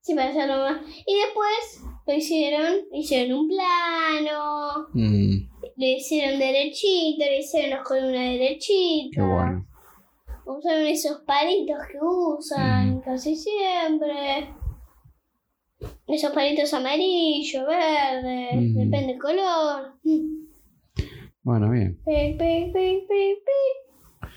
[0.00, 0.82] sí, para hacerlo más.
[1.06, 8.20] Y después lo hicieron, hicieron un plano, Mm, lo hicieron derechito, le hicieron las columnas
[8.22, 9.16] derechitas.
[9.16, 9.66] qué bueno.
[10.44, 14.54] Usaron esos palitos que usan casi siempre.
[16.12, 18.74] Esos palitos amarillos, verdes, Mm.
[18.76, 19.94] depende del color.
[21.42, 21.96] Bueno, bien.
[22.04, 24.30] Pi, pi, pi, pi, pi.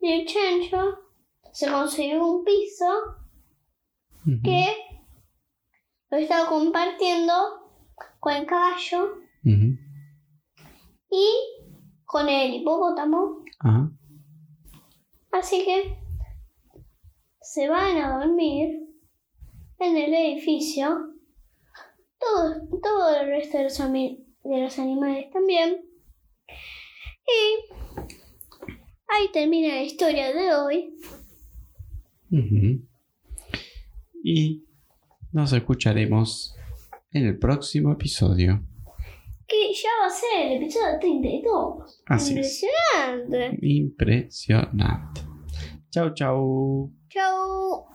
[0.00, 0.98] Y el chancho
[1.52, 2.86] se consiguió un piso
[4.42, 4.64] que
[6.10, 7.32] lo estaba compartiendo
[8.20, 9.18] con el caballo
[11.10, 11.26] y
[12.04, 13.44] con el hipopótamo.
[15.30, 15.98] Así que
[17.40, 18.86] se van a dormir
[19.78, 21.14] en el edificio.
[22.18, 25.84] Todo, todo el resto de los, de los animales también.
[27.26, 27.72] Y
[29.08, 30.94] ahí termina la historia de hoy.
[34.22, 34.64] Y
[35.32, 36.54] nos escucharemos
[37.12, 38.62] en el próximo episodio.
[39.46, 42.02] Que ya va a ser el episodio 32.
[42.06, 42.62] Así es.
[42.62, 43.58] Impresionante.
[43.66, 45.20] Impresionante.
[45.90, 46.92] Chau, chau.
[47.08, 47.86] Chau.